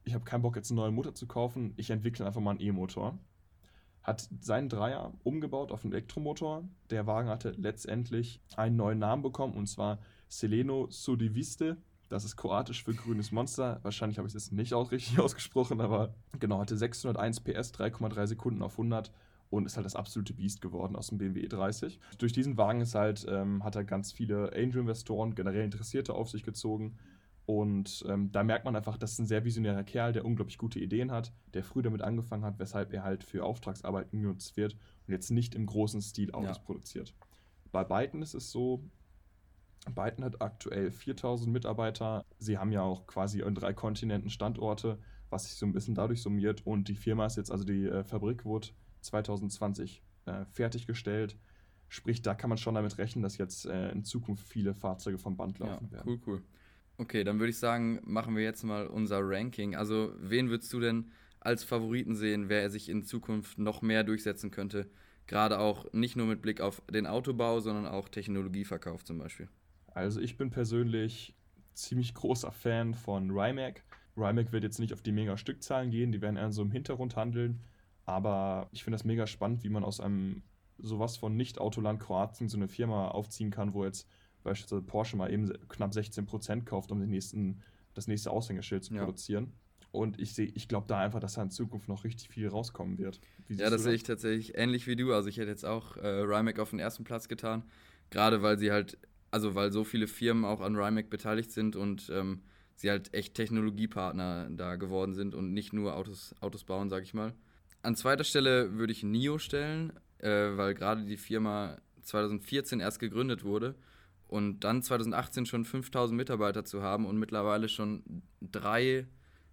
ich 0.04 0.14
habe 0.14 0.26
keinen 0.26 0.42
Bock 0.42 0.56
jetzt 0.56 0.72
einen 0.72 0.78
neuen 0.78 0.96
Motor 0.96 1.14
zu 1.14 1.28
kaufen, 1.28 1.74
ich 1.78 1.90
entwickle 1.90 2.26
einfach 2.26 2.42
mal 2.42 2.52
einen 2.52 2.62
E-Motor. 2.62 3.18
Hat 4.10 4.28
seinen 4.42 4.70
Dreier 4.70 5.14
umgebaut 5.24 5.72
auf 5.72 5.84
einen 5.84 5.94
Elektromotor. 5.94 6.64
Der 6.90 7.06
Wagen 7.06 7.30
hatte 7.30 7.52
letztendlich 7.52 8.42
einen 8.56 8.76
neuen 8.76 8.98
Namen 8.98 9.22
bekommen 9.22 9.54
und 9.54 9.68
zwar 9.68 10.00
Seleno 10.28 10.88
Sudiviste. 10.90 11.78
Das 12.10 12.26
ist 12.26 12.36
kroatisch 12.36 12.84
für 12.84 12.96
grünes 12.96 13.32
Monster. 13.32 13.80
Wahrscheinlich 13.84 14.18
habe 14.18 14.28
ich 14.28 14.34
es 14.34 14.46
jetzt 14.46 14.52
nicht 14.52 14.74
auch 14.74 14.92
richtig 14.92 15.20
ausgesprochen, 15.20 15.80
aber 15.80 16.16
genau, 16.40 16.58
hatte 16.58 16.76
601 16.76 17.42
PS, 17.42 17.72
3,3 17.72 18.26
Sekunden 18.26 18.64
auf 18.64 18.80
100 18.80 19.12
und 19.52 19.68
ist 19.68 19.76
halt 19.76 19.86
das 19.86 19.96
absolute 19.96 20.34
Biest 20.34 20.60
geworden 20.60 20.96
aus 20.96 21.10
dem 21.10 21.20
BMW 21.20 21.46
E30. 21.46 22.00
Durch 22.18 22.34
diesen 22.34 22.58
Wagen 22.58 22.82
ist 22.82 22.96
halt, 22.96 23.28
ähm, 23.30 23.64
hat 23.64 23.76
er 23.76 23.84
ganz 23.84 24.12
viele 24.12 24.52
Angel-Investoren, 24.56 25.36
generell 25.36 25.64
Interessierte 25.64 26.16
auf 26.16 26.32
sich 26.32 26.42
gezogen. 26.42 26.98
Und 27.50 28.06
ähm, 28.08 28.32
da 28.32 28.44
merkt 28.44 28.66
man 28.66 28.76
einfach, 28.76 28.96
das 28.96 29.14
ist 29.14 29.20
ein 29.22 29.26
sehr 29.26 29.44
visionärer 29.44 29.84
Kerl, 29.84 30.14
der 30.14 30.24
unglaublich 30.24 30.60
gute 30.60 30.80
Ideen 30.80 31.12
hat, 31.12 31.34
der 31.56 31.64
früh 31.64 31.82
damit 31.82 32.04
angefangen 32.04 32.46
hat, 32.46 32.60
weshalb 32.60 32.94
er 32.94 33.02
halt 33.02 33.24
für 33.24 33.44
Auftragsarbeiten 33.44 34.22
genutzt 34.22 34.56
wird 34.56 34.74
und 35.08 35.14
jetzt 35.14 35.32
nicht 35.32 35.56
im 35.56 35.66
großen 35.66 36.00
Stil 36.00 36.32
Autos 36.32 36.58
ja. 36.58 36.64
produziert. 36.64 37.16
Bei 37.72 37.84
Byton 37.84 38.22
ist 38.22 38.36
es 38.36 38.52
so, 38.52 38.84
Byton 39.88 40.26
hat 40.26 40.44
aktuell 40.44 40.92
4000 40.92 41.52
Mitarbeiter. 41.52 42.24
Sie 42.38 42.60
haben 42.60 42.72
ja 42.72 42.84
auch 42.84 43.08
quasi 43.08 43.42
in 43.42 43.56
drei 43.56 43.74
Kontinenten 43.74 44.30
Standorte, 44.30 45.00
was 45.32 45.46
sich 45.46 45.56
so 45.56 45.66
ein 45.66 45.74
bisschen 45.74 45.96
dadurch 45.96 46.22
summiert. 46.22 46.68
Und 46.68 46.88
die 46.88 46.94
Firma 46.94 47.26
ist 47.26 47.38
jetzt, 47.38 47.52
also 47.52 47.64
die 47.64 47.88
äh, 47.88 48.04
Fabrik 48.04 48.46
wurde 48.46 48.68
2020 49.02 50.04
äh, 50.28 50.46
fertiggestellt. 50.52 51.36
Sprich, 51.88 52.22
da 52.22 52.36
kann 52.36 52.50
man 52.50 52.60
schon 52.60 52.76
damit 52.76 53.00
rechnen, 53.00 53.24
dass 53.24 53.40
jetzt 53.40 53.66
äh, 53.66 53.90
in 53.90 54.04
Zukunft 54.04 54.48
viele 54.48 54.76
Fahrzeuge 54.76 55.18
vom 55.18 55.36
Band 55.36 55.58
laufen 55.58 55.88
ja, 55.88 55.94
werden. 55.94 56.08
Cool, 56.08 56.22
cool. 56.28 56.44
Okay, 57.00 57.24
dann 57.24 57.40
würde 57.40 57.52
ich 57.52 57.58
sagen, 57.58 58.02
machen 58.04 58.36
wir 58.36 58.44
jetzt 58.44 58.64
mal 58.64 58.86
unser 58.86 59.22
Ranking. 59.22 59.74
Also, 59.74 60.12
wen 60.20 60.50
würdest 60.50 60.74
du 60.74 60.82
denn 60.82 61.12
als 61.40 61.64
Favoriten 61.64 62.14
sehen, 62.14 62.50
wer 62.50 62.70
sich 62.70 62.90
in 62.90 63.04
Zukunft 63.04 63.58
noch 63.58 63.82
mehr 63.82 64.04
durchsetzen 64.04 64.52
könnte? 64.52 64.90
Gerade 65.26 65.60
auch 65.60 65.92
nicht 65.94 66.18
nur 66.18 66.28
mit 66.28 66.42
Blick 66.42 66.60
auf 66.60 66.82
den 66.92 67.08
Autobau, 67.08 67.62
sondern 67.62 67.86
auch 67.86 68.10
Technologieverkauf 68.10 69.06
zum 69.06 69.18
Beispiel. 69.18 69.48
Also, 69.88 70.20
ich 70.20 70.36
bin 70.36 70.50
persönlich 70.50 71.38
ziemlich 71.74 72.14
großer 72.14 72.52
Fan 72.52 72.94
von 72.94 73.32
Rimac. 73.32 73.82
Rimac 74.18 74.52
wird 74.52 74.64
jetzt 74.64 74.80
nicht 74.80 74.92
auf 74.92 75.02
die 75.02 75.14
mega 75.14 75.38
Stückzahlen 75.38 75.92
gehen, 75.92 76.12
die 76.12 76.22
werden 76.22 76.36
eher 76.36 76.52
so 76.52 76.64
im 76.64 76.72
Hintergrund 76.72 77.16
handeln. 77.16 77.62
Aber 78.06 78.68
ich 78.74 78.84
finde 78.84 78.96
das 78.96 79.06
mega 79.06 79.26
spannend, 79.26 79.64
wie 79.64 79.70
man 79.70 79.86
aus 79.86 80.02
einem 80.02 80.44
sowas 80.78 81.16
von 81.16 81.38
Nicht-Autoland 81.38 82.02
Kroatien 82.02 82.50
so 82.50 82.58
eine 82.58 82.68
Firma 82.68 83.08
aufziehen 83.08 83.52
kann, 83.52 83.74
wo 83.74 83.86
jetzt 83.86 84.06
beispielsweise 84.44 84.82
Porsche 84.82 85.18
mal 85.18 85.32
eben 85.32 85.52
knapp 85.68 85.92
16% 85.92 86.64
kauft, 86.64 86.92
um 86.92 87.00
den 87.00 87.10
nächsten, 87.10 87.62
das 87.94 88.08
nächste 88.08 88.32
Aushängeschild 88.32 88.84
zu 88.84 88.94
ja. 88.94 89.02
produzieren. 89.02 89.54
Und 89.92 90.20
ich 90.20 90.34
sehe, 90.34 90.52
ich 90.54 90.68
glaube 90.68 90.86
da 90.88 91.00
einfach, 91.00 91.20
dass 91.20 91.34
da 91.34 91.42
in 91.42 91.50
Zukunft 91.50 91.88
noch 91.88 92.04
richtig 92.04 92.30
viel 92.30 92.48
rauskommen 92.48 93.00
wird. 93.00 93.20
ja, 93.48 93.70
das 93.70 93.84
sehe 93.84 93.94
ich 93.94 94.04
tatsächlich 94.04 94.56
ähnlich 94.56 94.86
wie 94.86 94.96
du. 94.96 95.14
Also 95.14 95.30
ich 95.30 95.38
hätte 95.38 95.50
jetzt 95.50 95.66
auch 95.66 95.98
äh, 95.98 96.08
Rimac 96.08 96.60
auf 96.60 96.70
den 96.70 96.80
ersten 96.80 97.04
Platz 97.04 97.28
getan. 97.28 97.64
Gerade 98.12 98.42
weil 98.44 98.60
sie 98.60 98.72
halt, 98.72 99.00
also 99.32 99.56
weil 99.56 99.72
so 99.72 99.84
viele 99.84 100.08
Firmen 100.08 100.46
auch 100.46 100.62
an 100.62 100.76
Rimac 100.76 101.10
beteiligt 101.10 101.52
sind 101.52 101.76
und 101.76 102.12
ähm, 102.14 102.44
sie 102.76 102.90
halt 102.92 103.14
echt 103.14 103.34
Technologiepartner 103.34 104.50
da 104.52 104.76
geworden 104.76 105.16
sind 105.16 105.34
und 105.34 105.54
nicht 105.54 105.74
nur 105.74 105.96
Autos, 105.96 106.36
Autos 106.40 106.64
bauen, 106.64 106.90
sag 106.90 107.04
ich 107.04 107.16
mal. 107.16 107.34
An 107.82 107.96
zweiter 107.96 108.24
Stelle 108.24 108.74
würde 108.78 108.94
ich 108.94 109.04
NIO 109.04 109.40
stellen, 109.40 109.94
äh, 110.20 110.30
weil 110.30 110.76
gerade 110.76 111.04
die 111.04 111.18
Firma 111.18 111.78
2014 112.04 112.80
erst 112.80 113.00
gegründet 113.00 113.44
wurde 113.44 113.76
und 114.30 114.60
dann 114.60 114.84
2018 114.84 115.48
schon 115.48 115.66
5000 115.66 116.16
Mitarbeiter 116.16 116.64
zu 116.64 116.84
haben 116.84 117.06
und 117.08 117.18
mittlerweile 117.18 117.68
schon 117.68 118.22
drei 118.42 119.08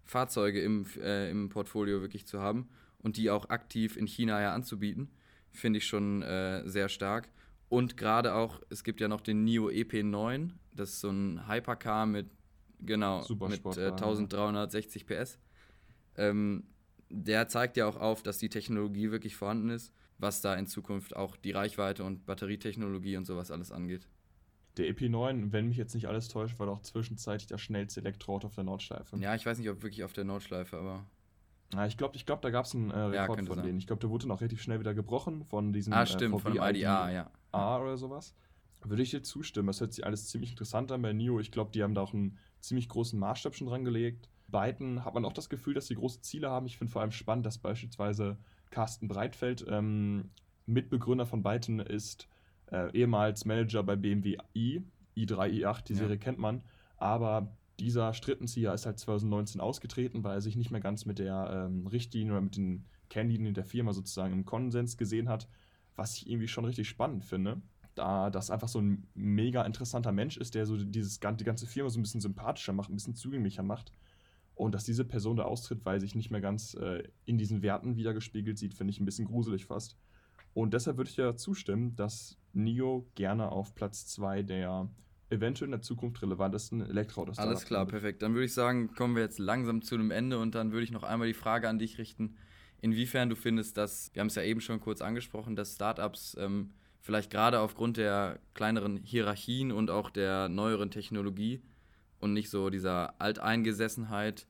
Fahrzeuge 0.05 0.61
im, 0.61 0.87
äh, 1.01 1.31
im 1.31 1.49
Portfolio 1.49 2.03
wirklich 2.03 2.27
zu 2.27 2.41
haben 2.41 2.69
und 2.99 3.17
die 3.17 3.31
auch 3.31 3.49
aktiv 3.49 3.97
in 3.97 4.07
China 4.07 4.41
ja 4.41 4.55
anzubieten, 4.55 5.11
finde 5.51 5.79
ich 5.79 5.87
schon 5.87 6.23
äh, 6.23 6.63
sehr 6.69 6.91
stark. 6.91 7.31
Und 7.71 7.97
gerade 7.97 8.35
auch, 8.35 8.61
es 8.69 8.85
gibt 8.85 9.01
ja 9.01 9.09
noch 9.09 9.23
den 9.23 9.45
NIO 9.45 9.69
EP9, 9.71 10.51
das 10.73 10.91
ist 10.91 11.01
so 11.01 11.09
ein 11.09 11.49
Hypercar 11.49 12.05
mit, 12.05 12.31
genau, 12.81 13.27
mit 13.31 13.65
äh, 13.79 13.87
1360 13.87 15.07
PS. 15.07 15.39
Ähm, 16.17 16.65
der 17.09 17.49
zeigt 17.49 17.79
ja 17.79 17.87
auch 17.87 17.97
auf, 17.97 18.23
dass 18.23 18.37
die 18.37 18.51
Technologie 18.51 19.11
wirklich 19.11 19.37
vorhanden 19.37 19.71
ist, 19.71 19.91
was 20.19 20.43
da 20.43 20.55
in 20.55 20.67
Zukunft 20.67 21.17
auch 21.17 21.35
die 21.37 21.53
Reichweite 21.53 22.05
und 22.05 22.27
Batterietechnologie 22.27 23.17
und 23.17 23.25
sowas 23.25 23.51
alles 23.51 23.73
angeht. 23.73 24.07
Der 24.77 24.87
EP9, 24.87 25.53
wenn 25.53 25.69
mich 25.69 25.77
jetzt 25.77 25.95
nicht 25.95 26.07
alles 26.07 26.29
täuscht, 26.29 26.59
war 26.59 26.67
doch 26.67 26.81
zwischenzeitlich 26.81 27.47
das 27.47 27.61
schnellste 27.61 28.01
Elektroauto 28.01 28.49
auf 28.49 28.55
der 28.55 28.65
Nordschleife. 28.65 29.17
Ja, 29.19 29.35
ich 29.35 29.47
weiß 29.47 29.59
nicht, 29.59 29.71
ob 29.71 29.83
wirklich 29.83 30.05
auf 30.05 30.13
der 30.13 30.25
Nordschleife, 30.25 30.77
aber. 30.77 31.07
Ja, 31.73 31.87
ich 31.87 31.97
glaube, 31.97 32.15
ich 32.15 32.27
glaub, 32.27 32.43
da 32.43 32.51
gab 32.51 32.67
es 32.67 32.75
einen 32.75 32.91
äh, 32.91 32.99
Rekord 32.99 33.41
ja, 33.41 33.47
von 33.47 33.57
sein. 33.57 33.67
denen. 33.67 33.79
Ich 33.79 33.87
glaube, 33.87 34.01
der 34.01 34.11
wurde 34.11 34.29
noch 34.29 34.41
relativ 34.41 34.63
schnell 34.63 34.79
wieder 34.79 34.95
gebrochen 34.95 35.45
von 35.45 35.73
diesem 35.73 35.93
ah, 35.93 36.07
stimmt, 36.07 36.37
äh, 36.37 36.39
von 36.39 36.53
dem 36.53 36.63
IDA, 36.63 37.11
ja. 37.11 37.31
A 37.53 37.81
oder 37.81 37.97
sowas. 37.97 38.35
Würde 38.85 39.03
ich 39.03 39.11
dir 39.11 39.23
zustimmen. 39.23 39.67
Das 39.67 39.81
hört 39.81 39.93
sich 39.93 40.05
alles 40.05 40.29
ziemlich 40.29 40.51
interessant 40.51 40.93
an 40.93 41.03
bei 41.03 41.13
NIO. 41.13 41.41
Ich 41.41 41.51
glaube, 41.51 41.73
die 41.73 41.83
haben 41.83 41.95
da 41.95 42.03
auch 42.03 42.15
einen 42.15 42.39
ziemlich 42.61 42.89
großen 42.89 43.19
Maßstab 43.19 43.55
schon 43.55 43.67
dran 43.67 43.85
gelegt. 43.85 44.29
Beiden 44.49 45.05
hat 45.05 45.15
man 45.15 45.25
auch 45.25 45.33
das 45.33 45.49
Gefühl, 45.49 45.75
dass 45.75 45.87
sie 45.87 45.97
große 45.97 46.21
Ziele 46.21 46.51
haben. 46.51 46.67
Ich 46.67 46.79
finde 46.79 46.93
vor 46.93 47.03
allem 47.03 47.11
spannend, 47.11 47.47
dass 47.47 47.59
beispielsweise 47.59 48.37
Carsten 48.71 49.09
Breitfeld, 49.09 49.65
ähm, 49.69 50.31
Mitbegründer 50.67 51.27
von 51.27 51.43
Byton, 51.43 51.81
ist 51.81 52.29
äh, 52.71 52.91
ehemals 52.93 53.45
Manager 53.45 53.83
bei 53.83 53.97
BMW 53.97 54.39
i, 54.55 54.83
i3, 55.17 55.63
i8, 55.63 55.85
die 55.85 55.95
Serie 55.95 56.17
ja. 56.17 56.21
kennt 56.21 56.39
man. 56.39 56.63
Aber 56.97 57.57
dieser 57.79 58.15
Strittenzieher 58.15 58.73
ist 58.73 58.87
halt 58.87 58.99
2019 58.99 59.61
ausgetreten, 59.61 60.25
weil 60.25 60.35
er 60.35 60.41
sich 60.41 60.57
nicht 60.57 60.71
mehr 60.71 60.81
ganz 60.81 61.05
mit 61.05 61.19
der 61.19 61.69
ähm, 61.69 61.87
Richtlinie 61.87 62.33
oder 62.33 62.41
mit 62.41 62.57
den 62.57 62.85
Kernlinien 63.11 63.55
der 63.55 63.65
Firma 63.65 63.93
sozusagen 63.93 64.33
im 64.33 64.45
Konsens 64.45 64.97
gesehen 64.97 65.29
hat, 65.29 65.49
was 65.95 66.17
ich 66.17 66.29
irgendwie 66.29 66.49
schon 66.49 66.65
richtig 66.65 66.89
spannend 66.89 67.25
finde. 67.25 67.61
Da 67.95 68.31
das 68.31 68.51
einfach 68.51 68.69
so 68.69 68.81
ein 68.81 69.07
mega 69.15 69.63
interessanter 69.63 70.13
Mensch 70.13 70.37
ist, 70.37 70.55
der 70.55 70.67
so 70.67 70.77
dieses, 70.77 71.19
die 71.21 71.45
ganze 71.45 71.67
Firma 71.67 71.89
so 71.89 71.99
ein 71.99 72.03
bisschen 72.03 72.21
sympathischer 72.21 72.73
macht, 72.73 72.91
ein 72.91 72.95
bisschen 72.95 73.15
zugänglicher 73.15 73.63
macht. 73.63 73.93
Und 74.55 74.75
dass 74.75 74.85
diese 74.85 75.05
Person 75.05 75.37
da 75.37 75.45
austritt, 75.45 75.85
weil 75.85 76.01
sich 76.01 76.15
nicht 76.15 76.31
mehr 76.31 76.41
ganz 76.41 76.75
äh, 76.75 77.05
in 77.27 77.37
diesen 77.37 77.63
Werten 77.63 77.97
wiedergespiegelt 77.97 78.59
sieht, 78.59 78.75
finde 78.75 78.91
ich 78.91 79.01
ein 79.01 79.05
bisschen 79.05 79.27
gruselig 79.27 79.67
fast. 79.67 79.97
Und 80.57 80.73
deshalb 80.73 80.97
würde 80.97 81.11
ich 81.11 81.19
ja 81.19 81.37
zustimmen, 81.37 81.97
dass 81.97 82.39
NIO 82.55 83.07
gerne 83.15 83.53
auf 83.53 83.75
Platz 83.75 84.07
2 84.07 84.43
der 84.43 84.89
eventuell 85.29 85.67
in 85.67 85.73
der 85.73 85.83
Zukunft 85.83 86.23
relevantesten 86.23 86.81
Elektroautos 86.81 87.39
Alles 87.39 87.67
klar, 87.67 87.85
perfekt. 87.85 88.23
Dann 88.23 88.33
würde 88.33 88.47
ich 88.47 88.55
sagen, 88.55 88.95
kommen 88.95 89.17
wir 89.17 89.23
jetzt 89.23 89.39
langsam 89.39 89.83
zu 89.83 89.97
einem 89.97 90.11
Ende 90.11 90.39
und 90.39 90.55
dann 90.55 90.73
würde 90.73 90.85
ich 90.85 90.93
noch 90.93 91.03
einmal 91.03 91.29
die 91.29 91.35
Frage 91.35 91.69
an 91.69 91.79
dich 91.79 91.99
richten, 91.99 92.37
inwiefern 92.81 93.29
du 93.29 93.37
findest, 93.37 93.77
dass, 93.77 94.11
wir 94.15 94.21
haben 94.21 94.29
es 94.29 94.35
ja 94.35 94.45
eben 94.45 94.63
schon 94.63 94.81
kurz 94.81 95.03
angesprochen, 95.03 95.57
dass 95.57 95.75
Startups 95.75 96.35
ähm, 96.41 96.71
vielleicht 97.03 97.31
gerade 97.31 97.61
aufgrund 97.61 97.99
der 97.99 98.39
kleineren 98.55 98.97
Hierarchien 98.97 99.71
und 99.71 99.91
auch 99.91 100.09
der 100.09 100.49
neueren 100.49 100.91
Technologie 100.91 101.61
und 102.19 102.33
nicht 102.33 102.49
so 102.49 102.71
dieser 102.71 103.21
Alteingesessenheit 103.21 104.47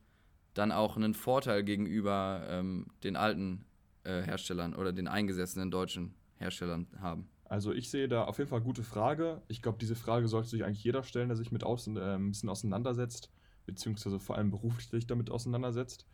dann 0.54 0.70
auch 0.70 0.96
einen 0.96 1.14
Vorteil 1.14 1.64
gegenüber 1.64 2.46
ähm, 2.48 2.86
den 3.02 3.16
alten 3.16 3.65
äh, 4.06 4.22
Herstellern 4.22 4.74
oder 4.74 4.92
den 4.92 5.08
eingesessenen 5.08 5.70
deutschen 5.70 6.14
Herstellern 6.36 6.86
haben? 6.98 7.28
Also 7.48 7.72
ich 7.72 7.90
sehe 7.90 8.08
da 8.08 8.24
auf 8.24 8.38
jeden 8.38 8.50
Fall 8.50 8.60
gute 8.60 8.82
Frage. 8.82 9.42
Ich 9.48 9.62
glaube, 9.62 9.78
diese 9.78 9.94
Frage 9.94 10.28
sollte 10.28 10.48
sich 10.48 10.64
eigentlich 10.64 10.82
jeder 10.82 11.02
stellen, 11.02 11.28
der 11.28 11.36
sich 11.36 11.52
mit 11.52 11.64
außen, 11.64 11.96
äh, 11.96 12.14
ein 12.14 12.30
bisschen 12.30 12.48
auseinandersetzt, 12.48 13.30
beziehungsweise 13.66 14.18
vor 14.18 14.36
allem 14.36 14.50
beruflich 14.50 15.06
damit 15.06 15.30
auseinandersetzt. 15.30 16.06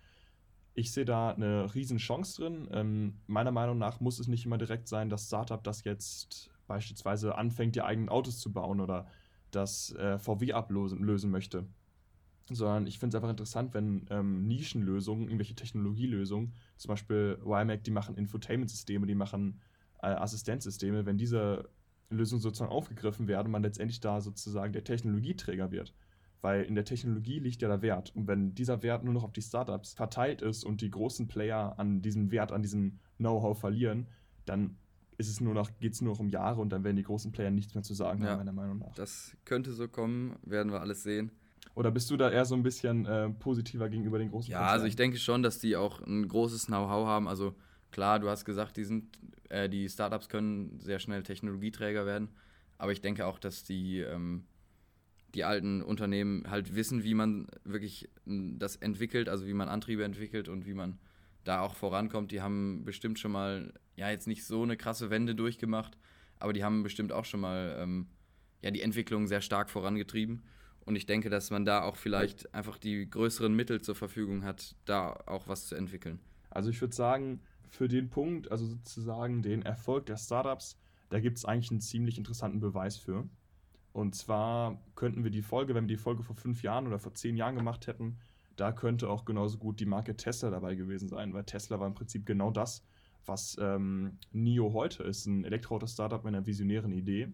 Ich 0.75 0.93
sehe 0.93 1.05
da 1.05 1.31
eine 1.31 1.75
riesen 1.75 1.99
Chance 1.99 2.43
drin. 2.43 2.69
Ähm, 2.73 3.21
meiner 3.27 3.51
Meinung 3.51 3.79
nach 3.79 4.01
muss 4.01 4.19
es 4.19 4.29
nicht 4.29 4.47
immer 4.47 4.59
direkt 4.59 4.89
sein, 4.89 5.11
dass 5.11 5.27
Startup 5.27 5.63
das 5.63 5.85
jetzt 5.85 6.51
beispielsweise 6.67 7.37
anfängt, 7.37 7.77
die 7.77 7.83
eigenen 7.83 8.09
Autos 8.09 8.39
zu 8.39 8.53
bauen 8.53 8.81
oder 8.81 9.07
das 9.51 9.95
äh, 9.97 10.19
VW 10.19 10.53
ablösen 10.53 11.03
lösen 11.03 11.31
möchte. 11.31 11.67
Sondern 12.51 12.87
ich 12.87 12.99
finde 12.99 13.15
es 13.15 13.23
einfach 13.23 13.31
interessant, 13.31 13.75
wenn 13.75 14.07
ähm, 14.11 14.47
Nischenlösungen, 14.47 15.25
irgendwelche 15.25 15.55
Technologielösungen, 15.55 16.55
zum 16.83 16.91
Beispiel 16.91 17.39
YMAC, 17.45 17.85
die 17.85 17.91
machen 17.91 18.17
Infotainment-Systeme, 18.17 19.07
die 19.07 19.15
machen 19.15 19.61
äh, 20.03 20.09
Assistenzsysteme, 20.09 21.07
wenn 21.07 21.17
diese 21.17 21.71
Lösungen 22.11 22.43
sozusagen 22.43 22.71
aufgegriffen 22.73 23.29
werden, 23.29 23.51
man 23.51 23.63
letztendlich 23.63 24.01
da 24.01 24.21
sozusagen 24.21 24.73
der 24.73 24.85
Technologieträger 24.85 25.71
wird. 25.71 25.95
Weil 26.41 26.65
in 26.65 26.75
der 26.75 26.85
Technologie 26.85 27.39
liegt 27.39 27.63
ja 27.63 27.69
der 27.69 27.83
Wert. 27.83 28.15
Und 28.17 28.27
wenn 28.27 28.53
dieser 28.55 28.83
Wert 28.83 29.05
nur 29.05 29.15
noch 29.15 29.23
auf 29.23 29.33
die 29.33 29.43
Startups 29.43 29.95
verteilt 29.95 30.43
ist 30.43 30.65
und 30.65 30.81
die 30.81 30.91
großen 30.91 31.29
Player 31.29 31.79
an 31.79 32.03
diesem 32.03 32.33
Wert, 32.33 32.51
an 32.51 32.63
diesem 32.63 32.99
Know-how 33.19 33.57
verlieren, 33.59 34.09
dann 34.45 34.77
ist 35.19 35.29
es 35.29 35.41
nur 35.41 35.55
noch, 35.55 35.71
geht 35.79 35.93
es 35.93 36.01
nur 36.01 36.15
noch 36.15 36.19
um 36.21 36.29
Jahre 36.29 36.61
und 36.61 36.71
dann 36.71 36.83
werden 36.83 36.97
die 36.97 37.05
großen 37.05 37.31
Player 37.31 37.53
nichts 37.53 37.75
mehr 37.75 37.85
zu 37.85 37.95
sagen 37.95 38.23
Ja. 38.25 38.31
haben, 38.31 38.39
meiner 38.39 38.53
Meinung 38.53 38.79
nach. 38.79 38.93
Das 38.95 39.37
könnte 39.45 39.73
so 39.73 39.87
kommen, 39.87 40.35
werden 40.43 40.73
wir 40.73 40.81
alles 40.81 41.05
sehen. 41.05 41.31
Oder 41.75 41.91
bist 41.91 42.11
du 42.11 42.17
da 42.17 42.31
eher 42.31 42.45
so 42.45 42.55
ein 42.55 42.63
bisschen 42.63 43.07
äh, 43.07 43.31
positiver 43.31 43.89
gegenüber 43.89 44.19
den 44.19 44.31
großen 44.31 44.51
Ja, 44.51 44.63
also 44.63 44.85
ich 44.87 44.97
denke 44.97 45.17
schon, 45.17 45.43
dass 45.43 45.59
die 45.59 45.77
auch 45.77 46.01
ein 46.03 46.29
großes 46.29 46.67
Know-how 46.67 47.07
haben. 47.07 47.29
Also 47.29 47.55
klar, 47.91 48.19
du 48.21 48.29
hast 48.29 48.45
gesagt, 48.45 48.77
die, 48.77 48.85
sind, 48.85 49.19
äh, 49.49 49.69
die 49.69 49.89
Startups 49.89 50.29
können 50.29 50.79
sehr 50.81 50.99
schnell 50.99 51.23
Technologieträger 51.23 52.05
werden. 52.05 52.29
Aber 52.77 52.93
ich 52.93 53.01
denke 53.01 53.27
auch, 53.27 53.39
dass 53.39 53.65
die, 53.65 54.01
ähm, 54.01 54.45
die 55.35 55.45
alten 55.45 55.83
Unternehmen 55.83 56.51
halt 56.51 56.75
wissen, 56.75 57.05
wie 57.05 57.15
man 57.15 57.47
wirklich 57.65 58.11
m, 58.27 58.59
das 58.59 58.77
entwickelt, 58.77 59.29
also 59.29 59.47
wie 59.47 59.55
man 59.55 59.69
Antriebe 59.69 60.05
entwickelt 60.05 60.49
und 60.49 60.67
wie 60.67 60.75
man 60.75 60.99
da 61.45 61.61
auch 61.61 61.75
vorankommt. 61.75 62.33
Die 62.33 62.43
haben 62.43 62.85
bestimmt 62.85 63.19
schon 63.19 63.33
mal, 63.33 63.73
ja, 63.97 64.11
jetzt 64.11 64.27
nicht 64.27 64.45
so 64.45 64.63
eine 64.63 64.77
krasse 64.77 65.11
Wende 65.11 65.35
durchgemacht, 65.35 65.97
aber 66.39 66.53
die 66.53 66.65
haben 66.65 66.83
bestimmt 66.83 67.13
auch 67.13 67.25
schon 67.25 67.41
mal 67.41 67.77
ähm, 67.79 68.09
ja, 68.63 68.71
die 68.71 68.83
Entwicklung 68.83 69.27
sehr 69.27 69.41
stark 69.41 69.71
vorangetrieben. 69.71 70.43
Und 70.85 70.97
ich 70.97 71.07
denke, 71.07 71.31
dass 71.31 71.51
man 71.51 71.65
da 71.65 71.83
auch 71.83 71.97
vielleicht 71.97 72.55
einfach 72.55 72.79
die 72.79 73.09
größeren 73.09 73.55
Mittel 73.55 73.81
zur 73.81 73.95
Verfügung 73.95 74.45
hat, 74.45 74.75
da 74.85 75.13
auch 75.27 75.49
was 75.49 75.67
zu 75.67 75.75
entwickeln. 75.75 76.19
Also 76.51 76.71
ich 76.71 76.81
würde 76.81 76.95
sagen, 76.95 77.41
für 77.69 77.89
den 77.89 78.11
Punkt, 78.11 78.51
also 78.51 78.67
sozusagen 78.67 79.43
den 79.43 79.63
Erfolg 79.63 80.07
der 80.07 80.17
Startups, 80.17 80.77
da 81.09 81.21
gibt 81.21 81.39
es 81.39 81.45
eigentlich 81.45 81.71
einen 81.71 81.81
ziemlich 81.81 82.19
interessanten 82.19 82.61
Beweis 82.61 82.97
für. 82.97 83.29
Und 83.93 84.15
zwar 84.15 84.81
könnten 84.95 85.25
wir 85.25 85.31
die 85.31 85.43
Folge, 85.43 85.75
wenn 85.75 85.85
wir 85.85 85.97
die 85.97 86.03
Folge 86.03 86.23
vor 86.23 86.37
fünf 86.37 86.63
Jahren 86.63 86.87
oder 86.87 86.99
vor 86.99 87.15
zehn 87.15 87.37
Jahren 87.37 87.55
gemacht 87.55 87.87
hätten, 87.87 88.19
da 88.57 88.73
könnte 88.73 89.09
auch 89.09 89.25
genauso 89.25 89.59
gut 89.59 89.81
die 89.81 89.87
Marke 89.87 90.17
Tesla 90.17 90.51
dabei 90.51 90.75
gewesen 90.75 91.09
sein, 91.09 91.33
weil 91.33 91.45
Tesla 91.45 91.81
war 91.81 91.87
im 91.87 91.95
Prinzip 91.95 92.27
genau 92.27 92.51
das, 92.51 92.85
was 93.25 93.57
ähm, 93.61 94.19
NIO 94.33 94.73
heute 94.73 95.03
ist, 95.05 95.27
ein 95.27 95.45
Elektroauto-Startup 95.45 96.25
mit 96.25 96.35
einer 96.35 96.47
visionären 96.47 96.93
Idee. 96.93 97.33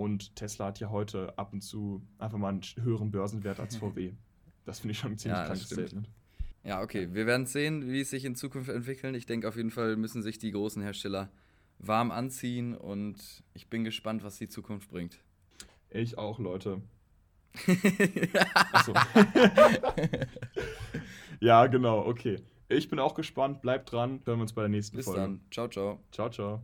Und 0.00 0.34
Tesla 0.34 0.68
hat 0.68 0.80
ja 0.80 0.88
heute 0.88 1.38
ab 1.38 1.52
und 1.52 1.60
zu 1.60 2.00
einfach 2.18 2.38
mal 2.38 2.48
einen 2.48 2.62
höheren 2.80 3.10
Börsenwert 3.10 3.60
als 3.60 3.76
VW. 3.76 4.14
Das 4.64 4.80
finde 4.80 4.92
ich 4.92 4.98
schon 4.98 5.12
ein 5.12 5.18
ziemlich 5.18 5.38
Ja, 5.38 5.44
krankes. 5.44 5.68
Statement. 5.68 6.08
Ja, 6.64 6.80
okay, 6.80 7.12
wir 7.12 7.26
werden 7.26 7.44
sehen, 7.44 7.86
wie 7.86 8.00
es 8.00 8.08
sich 8.08 8.24
in 8.24 8.34
Zukunft 8.34 8.70
entwickeln. 8.70 9.14
Ich 9.14 9.26
denke, 9.26 9.46
auf 9.46 9.56
jeden 9.56 9.70
Fall 9.70 9.96
müssen 9.96 10.22
sich 10.22 10.38
die 10.38 10.52
großen 10.52 10.82
Hersteller 10.82 11.28
warm 11.78 12.12
anziehen 12.12 12.74
und 12.74 13.16
ich 13.52 13.68
bin 13.68 13.84
gespannt, 13.84 14.24
was 14.24 14.38
die 14.38 14.48
Zukunft 14.48 14.88
bringt. 14.88 15.20
Ich 15.90 16.16
auch, 16.16 16.38
Leute. 16.38 16.80
Achso. 18.72 18.92
ja, 21.40 21.66
genau, 21.66 22.06
okay. 22.06 22.36
Ich 22.70 22.88
bin 22.88 22.98
auch 22.98 23.14
gespannt. 23.14 23.60
Bleibt 23.60 23.92
dran. 23.92 24.22
Hören 24.24 24.38
wir 24.38 24.42
uns 24.42 24.54
bei 24.54 24.62
der 24.62 24.70
nächsten 24.70 24.96
Bis 24.96 25.04
Folge. 25.04 25.20
dann. 25.20 25.40
Ciao, 25.50 25.68
ciao. 25.68 26.00
Ciao, 26.10 26.30
ciao. 26.30 26.62